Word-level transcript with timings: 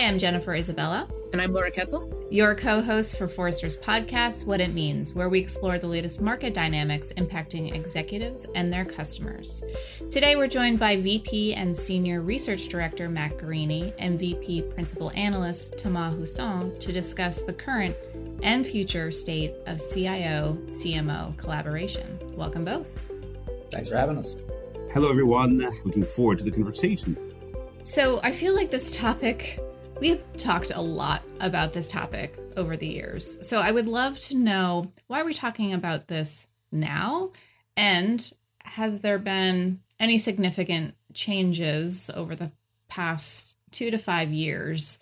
Hi, 0.00 0.06
I'm 0.06 0.18
Jennifer 0.18 0.54
Isabella. 0.54 1.06
And 1.34 1.42
I'm 1.42 1.52
Laura 1.52 1.70
Koetzle. 1.70 2.26
Your 2.30 2.54
co 2.54 2.80
host 2.80 3.18
for 3.18 3.28
Forrester's 3.28 3.78
podcast, 3.78 4.46
What 4.46 4.58
It 4.58 4.72
Means, 4.72 5.14
where 5.14 5.28
we 5.28 5.38
explore 5.38 5.76
the 5.76 5.88
latest 5.88 6.22
market 6.22 6.54
dynamics 6.54 7.12
impacting 7.18 7.74
executives 7.74 8.46
and 8.54 8.72
their 8.72 8.86
customers. 8.86 9.62
Today, 10.10 10.36
we're 10.36 10.48
joined 10.48 10.80
by 10.80 10.96
VP 10.96 11.52
and 11.52 11.76
Senior 11.76 12.22
Research 12.22 12.70
Director 12.70 13.10
Matt 13.10 13.36
Guarini 13.36 13.92
and 13.98 14.18
VP 14.18 14.62
Principal 14.62 15.12
Analyst 15.14 15.76
Thomas 15.76 16.18
Husson 16.18 16.78
to 16.78 16.92
discuss 16.92 17.42
the 17.42 17.52
current 17.52 17.94
and 18.42 18.66
future 18.66 19.10
state 19.10 19.52
of 19.66 19.78
CIO 19.78 20.56
CMO 20.64 21.36
collaboration. 21.36 22.18
Welcome 22.36 22.64
both. 22.64 23.06
Thanks 23.70 23.90
for 23.90 23.98
having 23.98 24.16
us. 24.16 24.34
Hello, 24.94 25.10
everyone. 25.10 25.58
Looking 25.84 26.06
forward 26.06 26.38
to 26.38 26.44
the 26.44 26.50
conversation. 26.50 27.18
So, 27.82 28.18
I 28.22 28.32
feel 28.32 28.56
like 28.56 28.70
this 28.70 28.96
topic 28.96 29.60
we 30.00 30.08
have 30.08 30.36
talked 30.38 30.72
a 30.74 30.80
lot 30.80 31.22
about 31.40 31.74
this 31.74 31.86
topic 31.86 32.38
over 32.56 32.74
the 32.74 32.88
years. 32.88 33.46
So 33.46 33.58
I 33.58 33.70
would 33.70 33.86
love 33.86 34.18
to 34.20 34.36
know 34.36 34.90
why 35.06 35.20
are 35.20 35.26
we 35.26 35.34
talking 35.34 35.74
about 35.74 36.08
this 36.08 36.48
now? 36.72 37.32
And 37.76 38.32
has 38.64 39.02
there 39.02 39.18
been 39.18 39.80
any 39.98 40.16
significant 40.16 40.94
changes 41.12 42.10
over 42.14 42.34
the 42.34 42.50
past 42.88 43.58
two 43.70 43.90
to 43.90 43.98
five 43.98 44.30
years 44.30 44.98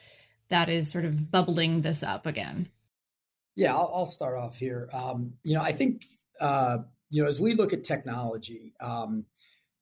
that 0.48 0.68
is 0.68 0.90
sort 0.90 1.04
of 1.04 1.30
bubbling 1.30 1.82
this 1.82 2.02
up 2.02 2.26
again? 2.26 2.68
Yeah, 3.54 3.74
I'll, 3.74 3.90
I'll 3.94 4.06
start 4.06 4.36
off 4.36 4.58
here. 4.58 4.88
Um, 4.92 5.34
you 5.44 5.54
know, 5.54 5.62
I 5.62 5.70
think, 5.70 6.06
uh, 6.40 6.78
you 7.08 7.22
know, 7.22 7.28
as 7.28 7.40
we 7.40 7.54
look 7.54 7.72
at 7.72 7.84
technology, 7.84 8.74
um, 8.80 9.26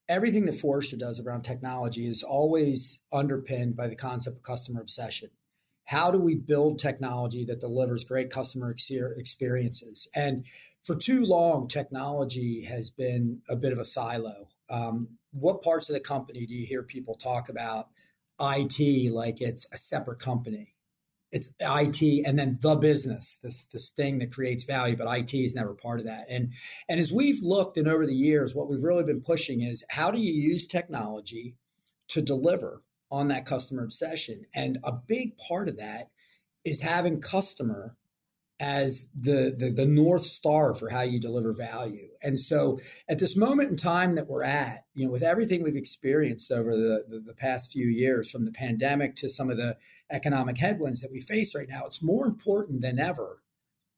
everything 0.08 0.46
that 0.46 0.54
Forrester 0.54 0.96
does 0.96 1.20
around 1.20 1.42
technology 1.42 2.06
is 2.06 2.22
always 2.22 3.00
underpinned 3.12 3.76
by 3.76 3.88
the 3.88 3.96
concept 3.96 4.36
of 4.36 4.42
customer 4.42 4.80
obsession. 4.80 5.30
How 5.84 6.10
do 6.10 6.20
we 6.20 6.34
build 6.34 6.78
technology 6.78 7.44
that 7.44 7.60
delivers 7.60 8.04
great 8.04 8.30
customer 8.30 8.70
experiences? 8.70 10.08
And 10.14 10.44
for 10.82 10.96
too 10.96 11.24
long, 11.24 11.68
technology 11.68 12.64
has 12.64 12.90
been 12.90 13.42
a 13.48 13.56
bit 13.56 13.72
of 13.72 13.78
a 13.78 13.84
silo. 13.84 14.48
Um, 14.68 15.18
what 15.32 15.62
parts 15.62 15.88
of 15.88 15.94
the 15.94 16.00
company 16.00 16.46
do 16.46 16.54
you 16.54 16.66
hear 16.66 16.82
people 16.82 17.14
talk 17.14 17.48
about 17.48 17.88
IT 18.40 19.12
like 19.12 19.40
it's 19.40 19.66
a 19.72 19.76
separate 19.76 20.18
company? 20.18 20.75
It's 21.36 21.52
IT 21.60 22.26
and 22.26 22.38
then 22.38 22.58
the 22.62 22.76
business, 22.76 23.38
this 23.42 23.64
this 23.64 23.90
thing 23.90 24.18
that 24.18 24.32
creates 24.32 24.64
value, 24.64 24.96
but 24.96 25.14
IT 25.18 25.34
is 25.34 25.54
never 25.54 25.74
part 25.74 26.00
of 26.00 26.06
that. 26.06 26.26
And 26.30 26.52
and 26.88 26.98
as 26.98 27.12
we've 27.12 27.42
looked 27.42 27.76
and 27.76 27.86
over 27.86 28.06
the 28.06 28.14
years, 28.14 28.54
what 28.54 28.68
we've 28.68 28.82
really 28.82 29.04
been 29.04 29.20
pushing 29.20 29.60
is 29.60 29.84
how 29.90 30.10
do 30.10 30.18
you 30.18 30.32
use 30.32 30.66
technology 30.66 31.54
to 32.08 32.22
deliver 32.22 32.82
on 33.10 33.28
that 33.28 33.44
customer 33.44 33.84
obsession? 33.84 34.46
And 34.54 34.78
a 34.82 34.92
big 34.92 35.36
part 35.36 35.68
of 35.68 35.76
that 35.76 36.08
is 36.64 36.80
having 36.80 37.20
customer 37.20 37.96
as 38.58 39.08
the, 39.14 39.54
the, 39.56 39.70
the 39.70 39.84
north 39.84 40.24
star 40.24 40.74
for 40.74 40.88
how 40.88 41.02
you 41.02 41.20
deliver 41.20 41.52
value. 41.52 42.08
And 42.22 42.40
so 42.40 42.80
at 43.06 43.18
this 43.18 43.36
moment 43.36 43.70
in 43.70 43.76
time 43.76 44.14
that 44.14 44.28
we're 44.28 44.44
at, 44.44 44.86
you 44.94 45.04
know, 45.04 45.12
with 45.12 45.22
everything 45.22 45.62
we've 45.62 45.76
experienced 45.76 46.50
over 46.50 46.74
the, 46.74 47.04
the, 47.06 47.20
the 47.20 47.34
past 47.34 47.70
few 47.70 47.86
years, 47.86 48.30
from 48.30 48.46
the 48.46 48.52
pandemic 48.52 49.14
to 49.16 49.28
some 49.28 49.50
of 49.50 49.58
the 49.58 49.76
economic 50.10 50.58
headwinds 50.58 51.00
that 51.00 51.10
we 51.10 51.20
face 51.20 51.54
right 51.54 51.68
now, 51.68 51.84
it's 51.86 52.02
more 52.02 52.26
important 52.26 52.82
than 52.82 52.98
ever 52.98 53.42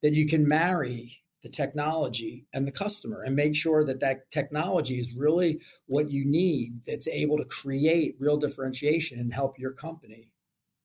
that 0.03 0.14
you 0.14 0.27
can 0.27 0.47
marry 0.47 1.23
the 1.42 1.48
technology 1.48 2.47
and 2.53 2.67
the 2.67 2.73
customer 2.73 3.23
and 3.23 3.37
make 3.37 3.55
sure 3.55 3.84
that 3.84 4.01
that 4.01 4.31
technology 4.31 4.97
is 4.97 5.12
really 5.12 5.61
what 5.86 6.11
you 6.11 6.25
need 6.25 6.81
that's 6.86 7.06
able 7.06 7.36
to 7.36 7.45
create 7.45 8.17
real 8.19 8.36
differentiation 8.36 9.20
and 9.20 9.33
help 9.33 9.59
your 9.59 9.73
company 9.73 10.31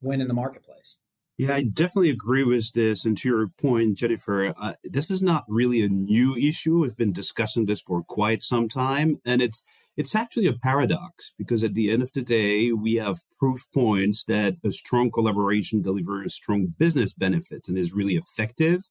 win 0.02 0.22
in 0.22 0.28
the 0.28 0.34
marketplace. 0.34 0.98
Yeah, 1.38 1.56
I 1.56 1.64
definitely 1.64 2.12
agree 2.12 2.44
with 2.44 2.74
this. 2.74 3.06
And 3.06 3.18
to 3.18 3.28
your 3.28 3.48
point, 3.48 3.98
Jennifer, 3.98 4.54
uh, 4.56 4.73
this 4.83 5.10
is 5.10 5.23
not 5.23 5.45
really 5.48 5.82
a 5.82 5.89
new 5.89 6.36
issue. 6.36 6.82
We've 6.82 6.95
been 6.95 7.14
discussing 7.14 7.66
this 7.66 7.82
for 7.82 8.04
quite 8.04 8.44
some 8.44 8.70
time, 8.70 9.20
and 9.26 9.42
it's 9.42 9.67
it's 9.95 10.15
actually 10.15 10.48
a 10.48 10.54
paradox 10.54 11.33
because 11.37 11.64
at 11.64 11.76
the 11.76 11.92
end 11.92 12.02
of 12.02 12.11
the 12.14 12.21
day, 12.21 12.71
we 12.71 12.95
have 12.95 13.20
proof 13.39 13.61
points 13.73 14.23
that 14.26 14.55
a 14.64 14.71
strong 14.71 15.11
collaboration 15.11 15.81
delivers 15.81 16.36
strong 16.36 16.73
business 16.77 17.14
benefits 17.14 17.70
and 17.70 17.77
is 17.77 17.93
really 17.93 18.15
effective. 18.15 18.89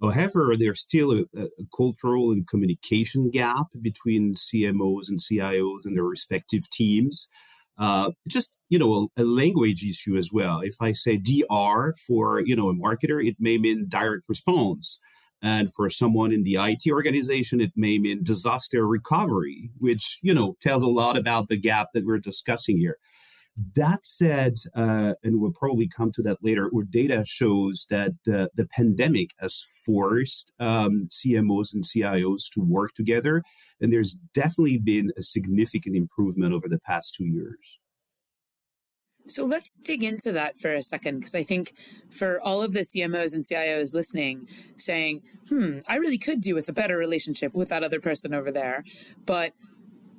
However, 0.00 0.54
there's 0.58 0.82
still 0.82 1.12
a, 1.12 1.24
a, 1.36 1.48
cultural 1.74 2.30
and 2.30 2.46
communication 2.46 3.30
gap 3.30 3.68
between 3.80 4.34
CMOs 4.34 5.08
and 5.08 5.18
CIOs 5.18 5.86
and 5.86 5.96
their 5.96 6.04
respective 6.04 6.68
teams. 6.70 7.30
Uh, 7.78 8.10
just 8.28 8.60
you 8.68 8.78
know 8.78 9.10
a, 9.16 9.22
a, 9.22 9.24
language 9.24 9.84
issue 9.84 10.16
as 10.16 10.30
well. 10.32 10.60
If 10.60 10.76
I 10.80 10.92
say 10.92 11.18
DR 11.18 11.94
for 12.06 12.40
you 12.40 12.56
know 12.56 12.70
a 12.70 12.74
marketer, 12.74 13.26
it 13.26 13.36
may 13.38 13.58
mean 13.58 13.86
direct 13.88 14.24
response, 14.28 15.00
and 15.42 15.72
for 15.72 15.88
someone 15.90 16.32
in 16.32 16.44
the 16.44 16.56
IT 16.56 16.90
organization, 16.90 17.60
it 17.60 17.72
may 17.76 17.98
mean 17.98 18.24
disaster 18.24 18.86
recovery, 18.86 19.70
which 19.78 20.18
you 20.22 20.34
know 20.34 20.56
tells 20.60 20.82
a 20.82 20.88
lot 20.88 21.16
about 21.18 21.48
the 21.48 21.56
gap 21.58 21.88
that 21.94 22.06
we're 22.06 22.18
discussing 22.18 22.78
here. 22.78 22.98
That 23.74 24.04
said, 24.04 24.56
uh, 24.74 25.14
and 25.24 25.40
we'll 25.40 25.52
probably 25.52 25.88
come 25.88 26.12
to 26.12 26.22
that 26.22 26.38
later, 26.42 26.68
where 26.70 26.84
data 26.84 27.24
shows 27.26 27.86
that 27.88 28.12
the, 28.26 28.50
the 28.54 28.66
pandemic 28.66 29.30
has 29.38 29.66
forced 29.84 30.52
um, 30.60 31.08
CMOs 31.10 31.72
and 31.72 31.82
CIOs 31.82 32.50
to 32.52 32.60
work 32.60 32.94
together. 32.94 33.42
And 33.80 33.90
there's 33.90 34.12
definitely 34.12 34.76
been 34.76 35.10
a 35.16 35.22
significant 35.22 35.96
improvement 35.96 36.52
over 36.52 36.68
the 36.68 36.78
past 36.78 37.14
two 37.14 37.24
years. 37.24 37.78
So 39.28 39.44
let's 39.44 39.68
dig 39.68 40.02
into 40.02 40.32
that 40.32 40.56
for 40.56 40.72
a 40.72 40.82
second, 40.82 41.18
because 41.18 41.34
I 41.34 41.42
think 41.42 41.72
for 42.10 42.40
all 42.40 42.62
of 42.62 42.72
the 42.72 42.80
CMOs 42.80 43.34
and 43.34 43.44
CIOs 43.44 43.94
listening, 43.94 44.48
saying, 44.76 45.22
hmm, 45.48 45.78
I 45.88 45.96
really 45.96 46.18
could 46.18 46.40
do 46.40 46.54
with 46.54 46.68
a 46.68 46.72
better 46.72 46.96
relationship 46.96 47.54
with 47.54 47.68
that 47.70 47.82
other 47.82 48.00
person 48.00 48.34
over 48.34 48.52
there. 48.52 48.84
But 49.24 49.52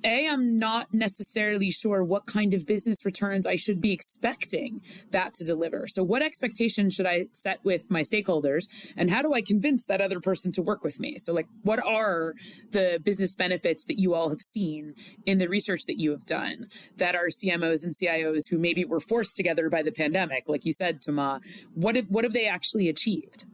a, 0.04 0.28
I'm 0.28 0.60
not 0.60 0.94
necessarily 0.94 1.72
sure 1.72 2.04
what 2.04 2.26
kind 2.26 2.54
of 2.54 2.66
business 2.66 2.98
returns 3.04 3.46
I 3.46 3.56
should 3.56 3.82
be 3.82 3.92
expecting 3.92 4.82
that 5.12 5.34
to 5.36 5.46
deliver. 5.46 5.88
So, 5.88 6.04
what 6.04 6.22
expectation 6.22 6.90
should 6.90 7.06
I 7.06 7.28
set 7.34 7.64
with 7.64 7.90
my 7.90 8.02
stakeholders? 8.02 8.68
And 8.96 9.10
how 9.10 9.22
do 9.22 9.34
I 9.34 9.42
convince 9.42 9.86
that 9.86 10.02
other 10.02 10.20
person 10.20 10.52
to 10.54 10.62
work 10.62 10.84
with 10.84 11.00
me? 11.00 11.18
So, 11.18 11.34
like, 11.34 11.48
what 11.64 11.84
are 11.86 12.34
the 12.72 13.00
business 13.04 13.36
benefits 13.36 13.86
that 13.86 14.00
you 14.00 14.14
all 14.14 14.30
have 14.30 14.42
seen 14.54 14.94
in 15.26 15.38
the 15.38 15.50
research 15.50 15.86
that 15.88 16.00
you 16.00 16.12
have 16.12 16.26
done 16.26 16.68
that 16.98 17.16
are 17.16 17.28
CMOs 17.28 17.84
and 17.84 17.96
CIOs 17.98 18.50
who 18.50 18.58
maybe 18.58 18.86
were 18.86 19.00
forced 19.00 19.36
together 19.36 19.70
by 19.70 19.82
the 19.82 19.92
pandemic? 19.92 20.46
Like 20.48 20.66
you 20.66 20.74
said, 20.74 21.02
Thomas, 21.02 21.42
what, 21.74 21.96
have, 21.96 22.08
what 22.10 22.24
have 22.24 22.34
they 22.34 22.48
actually 22.48 22.90
achieved? 22.90 23.46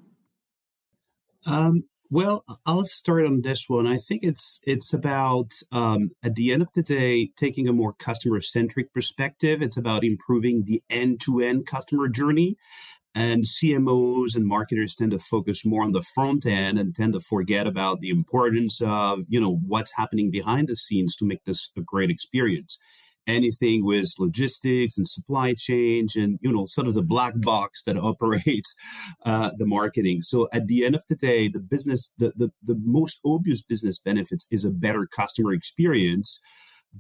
Um, 1.46 1.86
well, 2.10 2.44
I'll 2.66 2.86
start 2.86 3.26
on 3.26 3.42
this 3.42 3.68
one. 3.68 3.88
I 3.88 3.98
think 3.98 4.24
it's 4.24 4.62
it's 4.66 4.94
about 4.94 5.54
um, 5.72 6.12
at 6.22 6.36
the 6.36 6.52
end 6.52 6.62
of 6.62 6.72
the 6.74 6.84
day 6.84 7.32
taking 7.38 7.68
a 7.68 7.74
more 7.74 7.94
customer 7.94 8.42
centric 8.42 8.94
perspective. 8.94 9.62
It's 9.62 9.78
about 9.78 10.04
improving 10.04 10.66
the 10.66 10.84
end 10.90 11.22
to 11.22 11.40
end 11.40 11.66
customer 11.66 12.08
journey. 12.08 12.58
And 13.16 13.46
CMOs 13.46 14.36
and 14.36 14.46
marketers 14.46 14.96
tend 14.96 15.12
to 15.12 15.20
focus 15.20 15.64
more 15.64 15.84
on 15.84 15.92
the 15.92 16.02
front 16.02 16.48
end 16.48 16.80
and 16.80 16.96
tend 16.96 17.14
to 17.14 17.20
forget 17.20 17.68
about 17.68 18.00
the 18.00 18.10
importance 18.10 18.82
of 18.82 19.22
you 19.28 19.40
know 19.40 19.60
what's 19.66 19.98
happening 19.98 20.32
behind 20.32 20.68
the 20.68 20.76
scenes 20.76 21.16
to 21.18 21.26
make 21.26 21.46
this 21.46 21.72
a 21.78 21.82
great 21.82 22.10
experience 22.10 22.80
anything 23.28 23.86
with 23.86 24.14
logistics 24.20 24.98
and 24.98 25.08
supply 25.08 25.54
chain 25.54 26.08
and 26.16 26.40
you 26.42 26.52
know 26.52 26.66
sort 26.66 26.88
of 26.88 26.94
the 26.94 27.02
black 27.02 27.34
box 27.38 27.84
that 27.84 27.98
operates 28.12 28.78
uh, 29.26 29.52
the 29.58 29.66
marketing. 29.66 30.22
So 30.22 30.48
at 30.52 30.68
the 30.68 30.86
end 30.86 30.96
of 30.96 31.04
the 31.08 31.16
day 31.16 31.48
the 31.48 31.60
business 31.60 32.14
the, 32.18 32.34
the, 32.36 32.52
the 32.62 32.80
most 32.84 33.20
obvious 33.26 33.62
business 33.62 33.98
benefits 33.98 34.48
is 34.52 34.66
a 34.66 34.72
better 34.72 35.08
customer 35.08 35.54
experience 35.54 36.42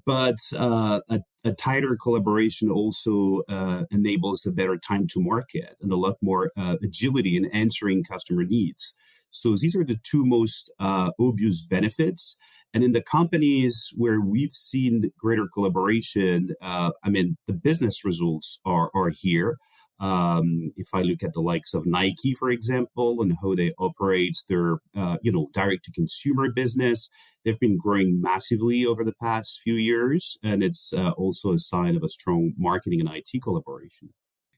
but 0.05 0.37
uh, 0.57 1.01
a, 1.09 1.19
a, 1.43 1.53
tighter 1.53 1.95
collaboration 2.01 2.69
also 2.69 3.43
uh, 3.47 3.83
enables 3.91 4.45
a 4.45 4.51
better 4.51 4.77
time 4.77 5.07
to 5.07 5.21
market 5.21 5.77
and 5.81 5.91
a 5.91 5.95
lot 5.95 6.17
more 6.21 6.51
uh, 6.57 6.77
agility 6.81 7.37
in 7.37 7.45
answering 7.45 8.03
customer 8.03 8.43
needs. 8.43 8.95
So 9.29 9.55
these 9.55 9.75
are 9.75 9.83
the 9.83 9.99
two 10.03 10.25
most 10.25 10.71
uh, 10.79 11.11
obvious 11.19 11.65
benefits 11.65 12.39
and 12.73 12.83
in 12.83 12.91
the 12.91 13.03
companies 13.03 13.93
where 13.95 14.19
we've 14.19 14.55
seen 14.55 15.11
greater 15.17 15.47
collaboration, 15.53 16.55
uh, 16.61 16.91
I 17.03 17.09
mean, 17.09 17.37
the 17.45 17.53
business 17.53 18.03
results 18.03 18.59
are, 18.65 18.89
are 18.95 19.11
here. 19.15 19.57
Um, 19.99 20.73
if 20.75 20.87
I 20.93 21.01
look 21.01 21.21
at 21.23 21.33
the 21.33 21.39
likes 21.39 21.73
of 21.73 21.85
Nike, 21.85 22.33
for 22.33 22.49
example, 22.49 23.21
and 23.21 23.37
how 23.41 23.53
they 23.53 23.71
operate 23.77 24.37
their, 24.49 24.79
uh, 24.97 25.17
you 25.21 25.31
know, 25.31 25.49
direct 25.53 25.85
to 25.85 25.91
consumer 25.91 26.51
business, 26.51 27.11
they've 27.45 27.59
been 27.59 27.77
growing 27.77 28.19
massively 28.19 28.85
over 28.85 29.03
the 29.03 29.13
past 29.21 29.61
few 29.61 29.75
years, 29.75 30.37
and 30.43 30.63
it's 30.63 30.93
uh, 30.93 31.11
also 31.11 31.53
a 31.53 31.59
sign 31.59 31.95
of 31.95 32.03
a 32.03 32.09
strong 32.09 32.53
marketing 32.57 32.99
and 32.99 33.09
IT 33.15 33.41
collaboration. 33.43 34.09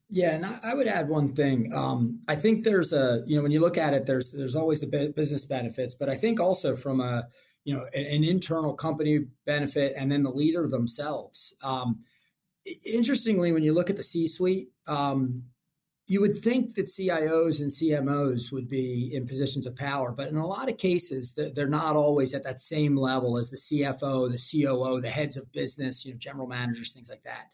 Yeah, 0.09 0.35
and 0.35 0.45
I, 0.45 0.73
would 0.73 0.87
add 0.87 1.09
one 1.09 1.33
thing. 1.33 1.73
Um, 1.73 2.21
I 2.27 2.35
think 2.35 2.63
there's 2.63 2.93
a, 2.93 3.21
you 3.25 3.35
know, 3.35 3.43
when 3.43 3.51
you 3.51 3.59
look 3.59 3.77
at 3.77 3.93
it, 3.93 4.05
there's 4.05 4.31
there's 4.31 4.55
always 4.55 4.79
the 4.79 5.11
business 5.15 5.45
benefits, 5.45 5.95
but 5.95 6.09
I 6.09 6.15
think 6.15 6.39
also 6.39 6.75
from 6.75 7.01
a 7.01 7.27
you 7.65 7.75
know 7.75 7.85
an, 7.93 8.05
an 8.05 8.23
internal 8.23 8.73
company 8.73 9.25
benefit 9.45 9.93
and 9.97 10.09
then 10.11 10.23
the 10.23 10.31
leader 10.31 10.67
themselves 10.67 11.53
um, 11.61 11.99
interestingly, 12.85 13.51
when 13.51 13.63
you 13.63 13.73
look 13.73 13.89
at 13.89 13.95
the 13.95 14.03
C 14.03 14.27
suite, 14.27 14.69
um, 14.87 15.43
you 16.07 16.21
would 16.21 16.37
think 16.37 16.75
that 16.75 16.85
CIOs 16.85 17.59
and 17.59 17.71
CMOs 17.71 18.51
would 18.51 18.69
be 18.69 19.09
in 19.11 19.25
positions 19.25 19.65
of 19.65 19.75
power, 19.75 20.11
but 20.11 20.27
in 20.27 20.35
a 20.35 20.45
lot 20.45 20.69
of 20.69 20.77
cases, 20.77 21.33
they're 21.33 21.67
not 21.67 21.95
always 21.95 22.35
at 22.35 22.43
that 22.43 22.59
same 22.59 22.95
level 22.95 23.39
as 23.39 23.49
the 23.49 23.57
CFO, 23.57 24.31
the 24.31 24.37
COO, 24.37 25.01
the 25.01 25.09
heads 25.09 25.35
of 25.35 25.51
business, 25.51 26.05
you 26.05 26.11
know, 26.11 26.19
general 26.19 26.45
managers, 26.45 26.91
things 26.91 27.09
like 27.09 27.23
that. 27.23 27.49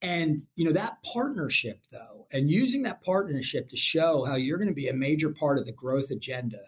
And 0.00 0.46
you 0.56 0.64
know 0.64 0.72
that 0.72 0.96
partnership, 1.12 1.82
though, 1.92 2.26
and 2.32 2.50
using 2.50 2.84
that 2.84 3.04
partnership 3.04 3.68
to 3.68 3.76
show 3.76 4.24
how 4.24 4.36
you're 4.36 4.56
going 4.56 4.68
to 4.68 4.74
be 4.74 4.88
a 4.88 4.94
major 4.94 5.28
part 5.28 5.58
of 5.58 5.66
the 5.66 5.72
growth 5.72 6.10
agenda 6.10 6.60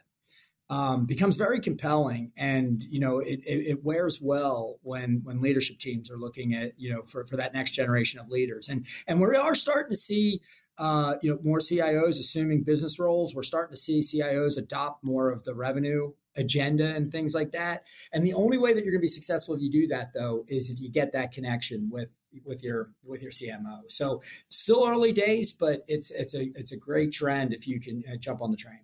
um, 0.72 1.04
becomes 1.04 1.36
very 1.36 1.60
compelling, 1.60 2.32
and 2.34 2.82
you 2.84 2.98
know 2.98 3.18
it, 3.18 3.40
it, 3.44 3.66
it, 3.66 3.84
wears 3.84 4.22
well 4.22 4.78
when 4.82 5.20
when 5.22 5.42
leadership 5.42 5.78
teams 5.78 6.10
are 6.10 6.16
looking 6.16 6.54
at 6.54 6.72
you 6.78 6.88
know 6.88 7.02
for, 7.02 7.26
for 7.26 7.36
that 7.36 7.52
next 7.52 7.72
generation 7.72 8.18
of 8.18 8.30
leaders, 8.30 8.70
and 8.70 8.86
and 9.06 9.20
we 9.20 9.36
are 9.36 9.54
starting 9.54 9.90
to 9.90 9.96
see. 9.96 10.40
Uh, 10.78 11.16
you 11.20 11.30
know, 11.30 11.38
more 11.44 11.58
CIOs 11.58 12.18
assuming 12.18 12.62
business 12.62 12.98
roles. 12.98 13.34
We're 13.34 13.42
starting 13.42 13.74
to 13.74 13.80
see 13.80 14.00
CIOs 14.00 14.56
adopt 14.56 15.04
more 15.04 15.30
of 15.30 15.44
the 15.44 15.54
revenue 15.54 16.14
agenda 16.34 16.94
and 16.94 17.12
things 17.12 17.34
like 17.34 17.52
that. 17.52 17.84
And 18.10 18.24
the 18.24 18.32
only 18.32 18.56
way 18.56 18.72
that 18.72 18.82
you're 18.82 18.90
going 18.90 19.02
to 19.02 19.06
be 19.06 19.06
successful 19.06 19.54
if 19.54 19.60
you 19.60 19.70
do 19.70 19.86
that, 19.88 20.14
though, 20.14 20.44
is 20.48 20.70
if 20.70 20.80
you 20.80 20.90
get 20.90 21.12
that 21.12 21.30
connection 21.30 21.90
with 21.90 22.08
with 22.46 22.64
your 22.64 22.90
with 23.04 23.20
your 23.20 23.30
CMO. 23.30 23.82
So 23.88 24.22
still 24.48 24.88
early 24.88 25.12
days, 25.12 25.52
but 25.52 25.84
it's 25.88 26.10
it's 26.10 26.34
a 26.34 26.50
it's 26.56 26.72
a 26.72 26.76
great 26.76 27.12
trend 27.12 27.52
if 27.52 27.68
you 27.68 27.78
can 27.78 28.02
uh, 28.10 28.16
jump 28.16 28.40
on 28.40 28.50
the 28.50 28.56
train. 28.56 28.80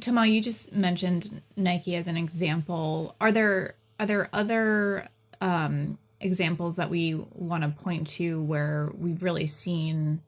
Tomas, 0.00 0.28
you 0.28 0.40
just 0.40 0.72
mentioned 0.74 1.42
Nike 1.56 1.96
as 1.96 2.08
an 2.08 2.16
example. 2.16 3.16
Are 3.20 3.32
there 3.32 3.74
are 3.98 4.06
there 4.06 4.28
other 4.32 5.08
um, 5.40 5.98
examples 6.20 6.76
that 6.76 6.90
we 6.90 7.14
want 7.32 7.64
to 7.64 7.70
point 7.70 8.06
to 8.06 8.42
where 8.42 8.92
we've 8.96 9.22
really 9.22 9.46
seen 9.46 10.22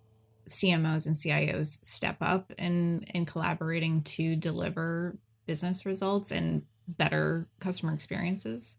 CMOs 0.48 1.06
and 1.06 1.14
CIOs 1.14 1.84
step 1.84 2.16
up 2.20 2.52
in 2.58 3.04
in 3.14 3.26
collaborating 3.26 4.02
to 4.02 4.34
deliver 4.34 5.16
business 5.46 5.86
results 5.86 6.30
and 6.30 6.62
better 6.88 7.46
customer 7.60 7.92
experiences? 7.92 8.78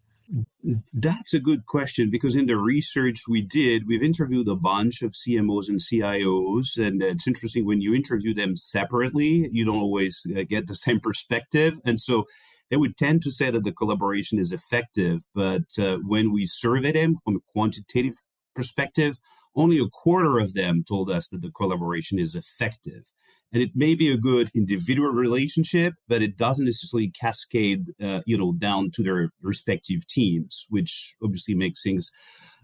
That's 0.93 1.33
a 1.33 1.39
good 1.39 1.65
question 1.65 2.09
because 2.09 2.35
in 2.35 2.45
the 2.45 2.57
research 2.57 3.21
we 3.29 3.41
did, 3.41 3.87
we've 3.87 4.03
interviewed 4.03 4.47
a 4.47 4.55
bunch 4.55 5.01
of 5.01 5.11
CMOs 5.11 5.67
and 5.67 5.79
CIOs, 5.79 6.77
and 6.77 7.01
it's 7.01 7.27
interesting 7.27 7.65
when 7.65 7.81
you 7.81 7.93
interview 7.93 8.33
them 8.33 8.55
separately, 8.55 9.49
you 9.51 9.65
don't 9.65 9.81
always 9.81 10.25
uh, 10.35 10.43
get 10.47 10.67
the 10.67 10.75
same 10.87 10.99
perspective, 10.99 11.79
and 11.83 11.99
so 11.99 12.25
they 12.69 12.77
would 12.77 12.97
tend 12.97 13.21
to 13.23 13.31
say 13.31 13.51
that 13.51 13.65
the 13.65 13.73
collaboration 13.73 14.39
is 14.39 14.53
effective. 14.53 15.23
But 15.35 15.77
uh, 15.77 15.97
when 15.97 16.31
we 16.31 16.45
surveyed 16.45 16.95
them 16.95 17.17
from 17.23 17.35
a 17.35 17.51
quantitative 17.51 18.15
perspective, 18.55 19.17
only 19.55 19.77
a 19.79 19.89
quarter 19.89 20.39
of 20.39 20.53
them 20.53 20.83
told 20.87 21.09
us 21.11 21.27
that 21.29 21.41
the 21.41 21.51
collaboration 21.51 22.17
is 22.17 22.35
effective 22.35 23.03
and 23.53 23.61
it 23.61 23.71
may 23.75 23.95
be 23.95 24.11
a 24.11 24.17
good 24.17 24.49
individual 24.55 25.09
relationship 25.09 25.93
but 26.07 26.21
it 26.21 26.37
doesn't 26.37 26.65
necessarily 26.65 27.09
cascade 27.09 27.85
uh, 28.03 28.21
you 28.25 28.37
know 28.37 28.53
down 28.53 28.89
to 28.91 29.03
their 29.03 29.29
respective 29.41 30.07
teams 30.07 30.65
which 30.69 31.15
obviously 31.23 31.55
makes 31.55 31.83
things 31.83 32.11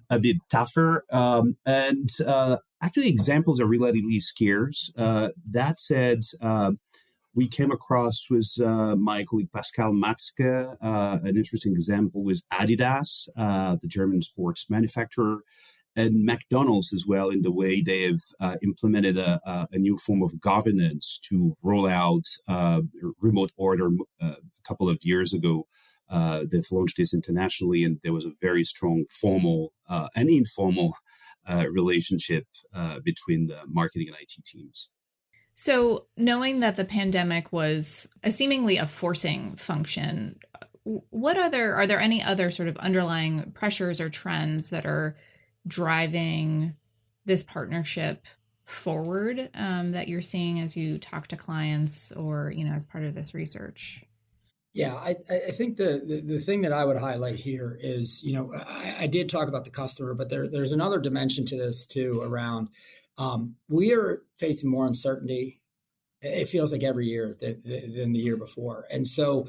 a 0.10 0.20
bit 0.20 0.38
tougher. 0.50 1.06
Um, 1.12 1.58
and 1.66 2.10
uh, 2.26 2.58
actually 2.82 3.10
examples 3.10 3.60
are 3.60 3.66
relatively 3.66 4.20
scarce. 4.20 4.92
Uh, 4.98 5.30
that 5.50 5.80
said 5.80 6.22
uh, 6.42 6.74
we 7.34 7.48
came 7.48 7.72
across 7.72 8.28
with 8.30 8.50
uh, 8.64 8.96
my 8.96 9.24
colleague 9.24 9.52
Pascal 9.54 9.92
Matzke, 9.92 10.78
uh, 10.82 11.18
an 11.24 11.38
interesting 11.38 11.74
example 11.74 12.24
with 12.24 12.42
Adidas, 12.52 13.28
the 13.36 13.88
German 13.88 14.22
sports 14.22 14.70
manufacturer, 14.70 15.42
and 15.98 16.24
McDonald's 16.24 16.94
as 16.94 17.06
well 17.08 17.30
in 17.30 17.42
the 17.42 17.52
way 17.52 17.82
they 17.82 18.04
have 18.04 18.20
uh, 18.40 18.56
implemented 18.62 19.18
a, 19.18 19.42
a, 19.72 19.80
new 19.80 19.98
form 19.98 20.22
of 20.22 20.40
governance 20.40 21.20
to 21.28 21.58
roll 21.64 21.88
out 21.88 22.26
uh, 22.48 22.82
remote 23.20 23.52
order 23.58 23.90
uh, 24.22 24.36
a 24.36 24.68
couple 24.68 24.88
of 24.90 25.00
years 25.02 25.34
ago. 25.34 25.66
Uh, 26.08 26.46
they've 26.50 26.72
launched 26.72 26.98
this 26.98 27.16
internationally, 27.16 27.84
and 27.84 28.00
there 28.04 28.14
was 28.14 28.26
a 28.26 28.32
very 28.40 28.64
strong 28.64 29.06
formal 29.10 29.74
uh, 29.90 30.08
and 30.16 30.30
informal 30.30 30.94
uh, 31.50 31.66
relationship 31.70 32.46
between 33.04 33.48
the 33.48 33.62
marketing 33.68 34.08
and 34.08 34.18
IT 34.22 34.46
teams. 34.46 34.94
So, 35.54 36.06
knowing 36.16 36.60
that 36.60 36.76
the 36.76 36.86
pandemic 36.86 37.52
was 37.52 38.08
a 38.24 38.30
seemingly 38.30 38.78
a 38.78 38.86
forcing 38.86 39.56
function, 39.56 40.38
what 40.84 41.38
other 41.38 41.74
are 41.74 41.88
there 41.88 42.00
any 42.00 42.22
other 42.22 42.52
sort 42.52 42.70
of 42.70 42.78
underlying 42.78 43.52
pressures 43.54 44.00
or 44.00 44.10
trends 44.10 44.70
that 44.70 44.86
are 44.86 45.16
driving 45.68 46.76
this 47.26 47.44
partnership 47.44 48.26
forward 48.64 49.50
um, 49.54 49.92
that 49.92 50.08
you're 50.08 50.22
seeing 50.22 50.60
as 50.60 50.76
you 50.76 50.98
talk 50.98 51.28
to 51.28 51.38
clients 51.38 52.12
or 52.12 52.52
you 52.56 52.66
know 52.66 52.74
as 52.74 52.84
part 52.84 53.04
of 53.04 53.14
this 53.14 53.34
research? 53.34 54.04
Yeah 54.74 54.96
i, 54.96 55.16
I 55.30 55.52
think 55.52 55.78
the, 55.78 56.02
the, 56.06 56.22
the 56.34 56.40
thing 56.40 56.62
that 56.62 56.74
i 56.74 56.86
would 56.86 56.98
highlight 56.98 57.36
here 57.36 57.80
is 57.82 58.22
you 58.24 58.34
know 58.34 58.54
i, 58.54 58.96
I 59.02 59.08
did 59.08 59.30
talk 59.30 59.48
about 59.48 59.66
the 59.66 59.72
customer 59.72 60.14
but 60.14 60.30
there, 60.30 60.48
there's 60.48 60.72
another 60.72 61.00
dimension 61.00 61.46
to 61.48 61.58
this 61.58 61.88
too 61.88 62.22
around 62.24 62.70
um, 63.18 63.56
we 63.68 63.94
are 63.94 64.24
facing 64.38 64.70
more 64.70 64.86
uncertainty. 64.86 65.62
It 66.22 66.48
feels 66.48 66.72
like 66.72 66.84
every 66.84 67.08
year 67.08 67.36
than, 67.40 67.62
than 67.64 68.14
the 68.14 68.20
year 68.20 68.38
before. 68.38 68.86
And 68.92 69.08
so 69.08 69.48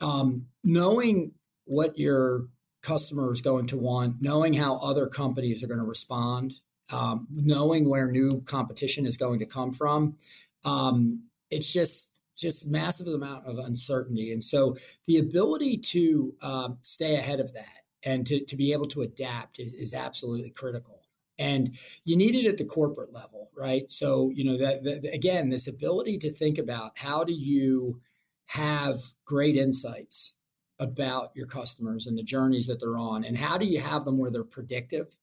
um, 0.00 0.46
knowing 0.64 1.32
what 1.64 1.98
your 1.98 2.46
customer 2.82 3.32
is 3.32 3.40
going 3.40 3.66
to 3.68 3.76
want, 3.76 4.16
knowing 4.20 4.54
how 4.54 4.76
other 4.76 5.06
companies 5.06 5.62
are 5.62 5.66
going 5.66 5.80
to 5.80 5.84
respond, 5.86 6.54
um, 6.92 7.26
knowing 7.30 7.88
where 7.88 8.10
new 8.10 8.42
competition 8.42 9.06
is 9.06 9.16
going 9.16 9.38
to 9.38 9.46
come 9.46 9.72
from. 9.72 10.16
Um, 10.64 11.24
it's 11.50 11.72
just 11.72 12.08
just 12.36 12.66
massive 12.70 13.06
amount 13.06 13.44
of 13.46 13.58
uncertainty, 13.58 14.32
and 14.32 14.42
so 14.42 14.76
the 15.06 15.18
ability 15.18 15.76
to 15.76 16.34
um, 16.42 16.78
stay 16.82 17.16
ahead 17.16 17.40
of 17.40 17.52
that 17.52 17.80
and 18.02 18.26
to, 18.26 18.44
to 18.46 18.56
be 18.56 18.72
able 18.72 18.86
to 18.88 19.02
adapt 19.02 19.58
is, 19.58 19.74
is 19.74 19.92
absolutely 19.92 20.50
critical. 20.50 21.02
And 21.38 21.76
you 22.04 22.16
need 22.16 22.34
it 22.34 22.46
at 22.46 22.58
the 22.58 22.64
corporate 22.64 23.12
level, 23.12 23.50
right? 23.56 23.90
So 23.90 24.30
you 24.34 24.44
know 24.44 24.58
that, 24.58 24.84
that 24.84 25.14
again, 25.14 25.50
this 25.50 25.66
ability 25.66 26.18
to 26.18 26.32
think 26.32 26.58
about 26.58 26.92
how 26.96 27.24
do 27.24 27.32
you 27.32 28.00
have 28.46 28.96
great 29.24 29.56
insights 29.56 30.34
about 30.80 31.30
your 31.34 31.46
customers 31.46 32.06
and 32.06 32.18
the 32.18 32.22
journeys 32.22 32.66
that 32.66 32.80
they're 32.80 32.98
on 32.98 33.22
and 33.22 33.36
how 33.36 33.56
do 33.56 33.66
you 33.66 33.80
have 33.80 34.04
them 34.04 34.18
where 34.18 34.30
they're 34.30 34.42
predictive 34.42 35.14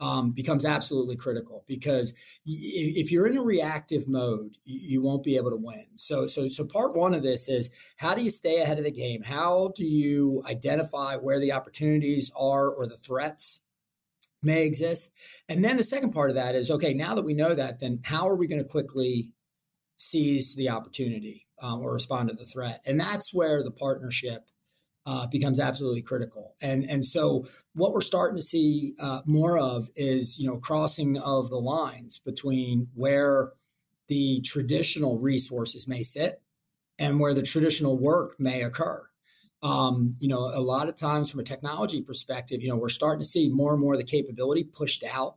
um, 0.00 0.30
becomes 0.30 0.64
absolutely 0.64 1.16
critical 1.16 1.64
because 1.66 2.14
if 2.46 3.10
you're 3.10 3.26
in 3.26 3.36
a 3.36 3.42
reactive 3.42 4.06
mode 4.06 4.56
you 4.64 5.02
won't 5.02 5.24
be 5.24 5.36
able 5.36 5.50
to 5.50 5.56
win. 5.56 5.86
So 5.96 6.26
so 6.28 6.48
so 6.48 6.64
part 6.64 6.94
one 6.94 7.14
of 7.14 7.22
this 7.22 7.48
is 7.48 7.70
how 7.96 8.14
do 8.14 8.22
you 8.22 8.30
stay 8.30 8.60
ahead 8.60 8.78
of 8.78 8.84
the 8.84 8.92
game? 8.92 9.22
How 9.22 9.72
do 9.74 9.84
you 9.84 10.42
identify 10.48 11.16
where 11.16 11.40
the 11.40 11.52
opportunities 11.52 12.30
are 12.38 12.68
or 12.68 12.86
the 12.86 12.96
threats 12.96 13.60
may 14.40 14.64
exist? 14.64 15.12
And 15.48 15.64
then 15.64 15.76
the 15.76 15.84
second 15.84 16.12
part 16.12 16.30
of 16.30 16.36
that 16.36 16.54
is 16.54 16.70
okay 16.70 16.94
now 16.94 17.14
that 17.14 17.24
we 17.24 17.34
know 17.34 17.54
that 17.54 17.80
then 17.80 18.00
how 18.04 18.28
are 18.28 18.36
we 18.36 18.46
going 18.46 18.62
to 18.62 18.68
quickly 18.68 19.32
seize 19.96 20.54
the 20.54 20.68
opportunity 20.68 21.46
um, 21.60 21.80
or 21.80 21.92
respond 21.92 22.28
to 22.28 22.36
the 22.36 22.44
threat? 22.44 22.82
And 22.86 23.00
that's 23.00 23.34
where 23.34 23.64
the 23.64 23.72
partnership 23.72 24.44
uh, 25.08 25.26
becomes 25.26 25.58
absolutely 25.58 26.02
critical. 26.02 26.54
And 26.60 26.84
and 26.84 27.04
so 27.04 27.46
what 27.72 27.92
we're 27.92 28.02
starting 28.02 28.36
to 28.36 28.42
see 28.42 28.92
uh, 29.00 29.22
more 29.24 29.58
of 29.58 29.88
is 29.96 30.38
you 30.38 30.46
know 30.46 30.58
crossing 30.58 31.16
of 31.18 31.48
the 31.48 31.56
lines 31.56 32.18
between 32.18 32.88
where 32.94 33.52
the 34.08 34.42
traditional 34.42 35.18
resources 35.18 35.88
may 35.88 36.02
sit 36.02 36.42
and 36.98 37.18
where 37.18 37.32
the 37.32 37.42
traditional 37.42 37.96
work 37.98 38.38
may 38.38 38.62
occur. 38.62 39.02
Um, 39.62 40.14
you 40.20 40.28
know, 40.28 40.40
a 40.40 40.60
lot 40.60 40.88
of 40.88 40.96
times 40.96 41.30
from 41.30 41.40
a 41.40 41.44
technology 41.44 42.02
perspective, 42.02 42.60
you 42.60 42.68
know, 42.68 42.76
we're 42.76 42.90
starting 42.90 43.20
to 43.20 43.28
see 43.28 43.48
more 43.48 43.72
and 43.72 43.80
more 43.80 43.94
of 43.94 44.00
the 44.00 44.04
capability 44.04 44.62
pushed 44.62 45.02
out 45.04 45.36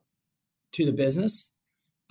to 0.74 0.86
the 0.86 0.94
business 0.94 1.50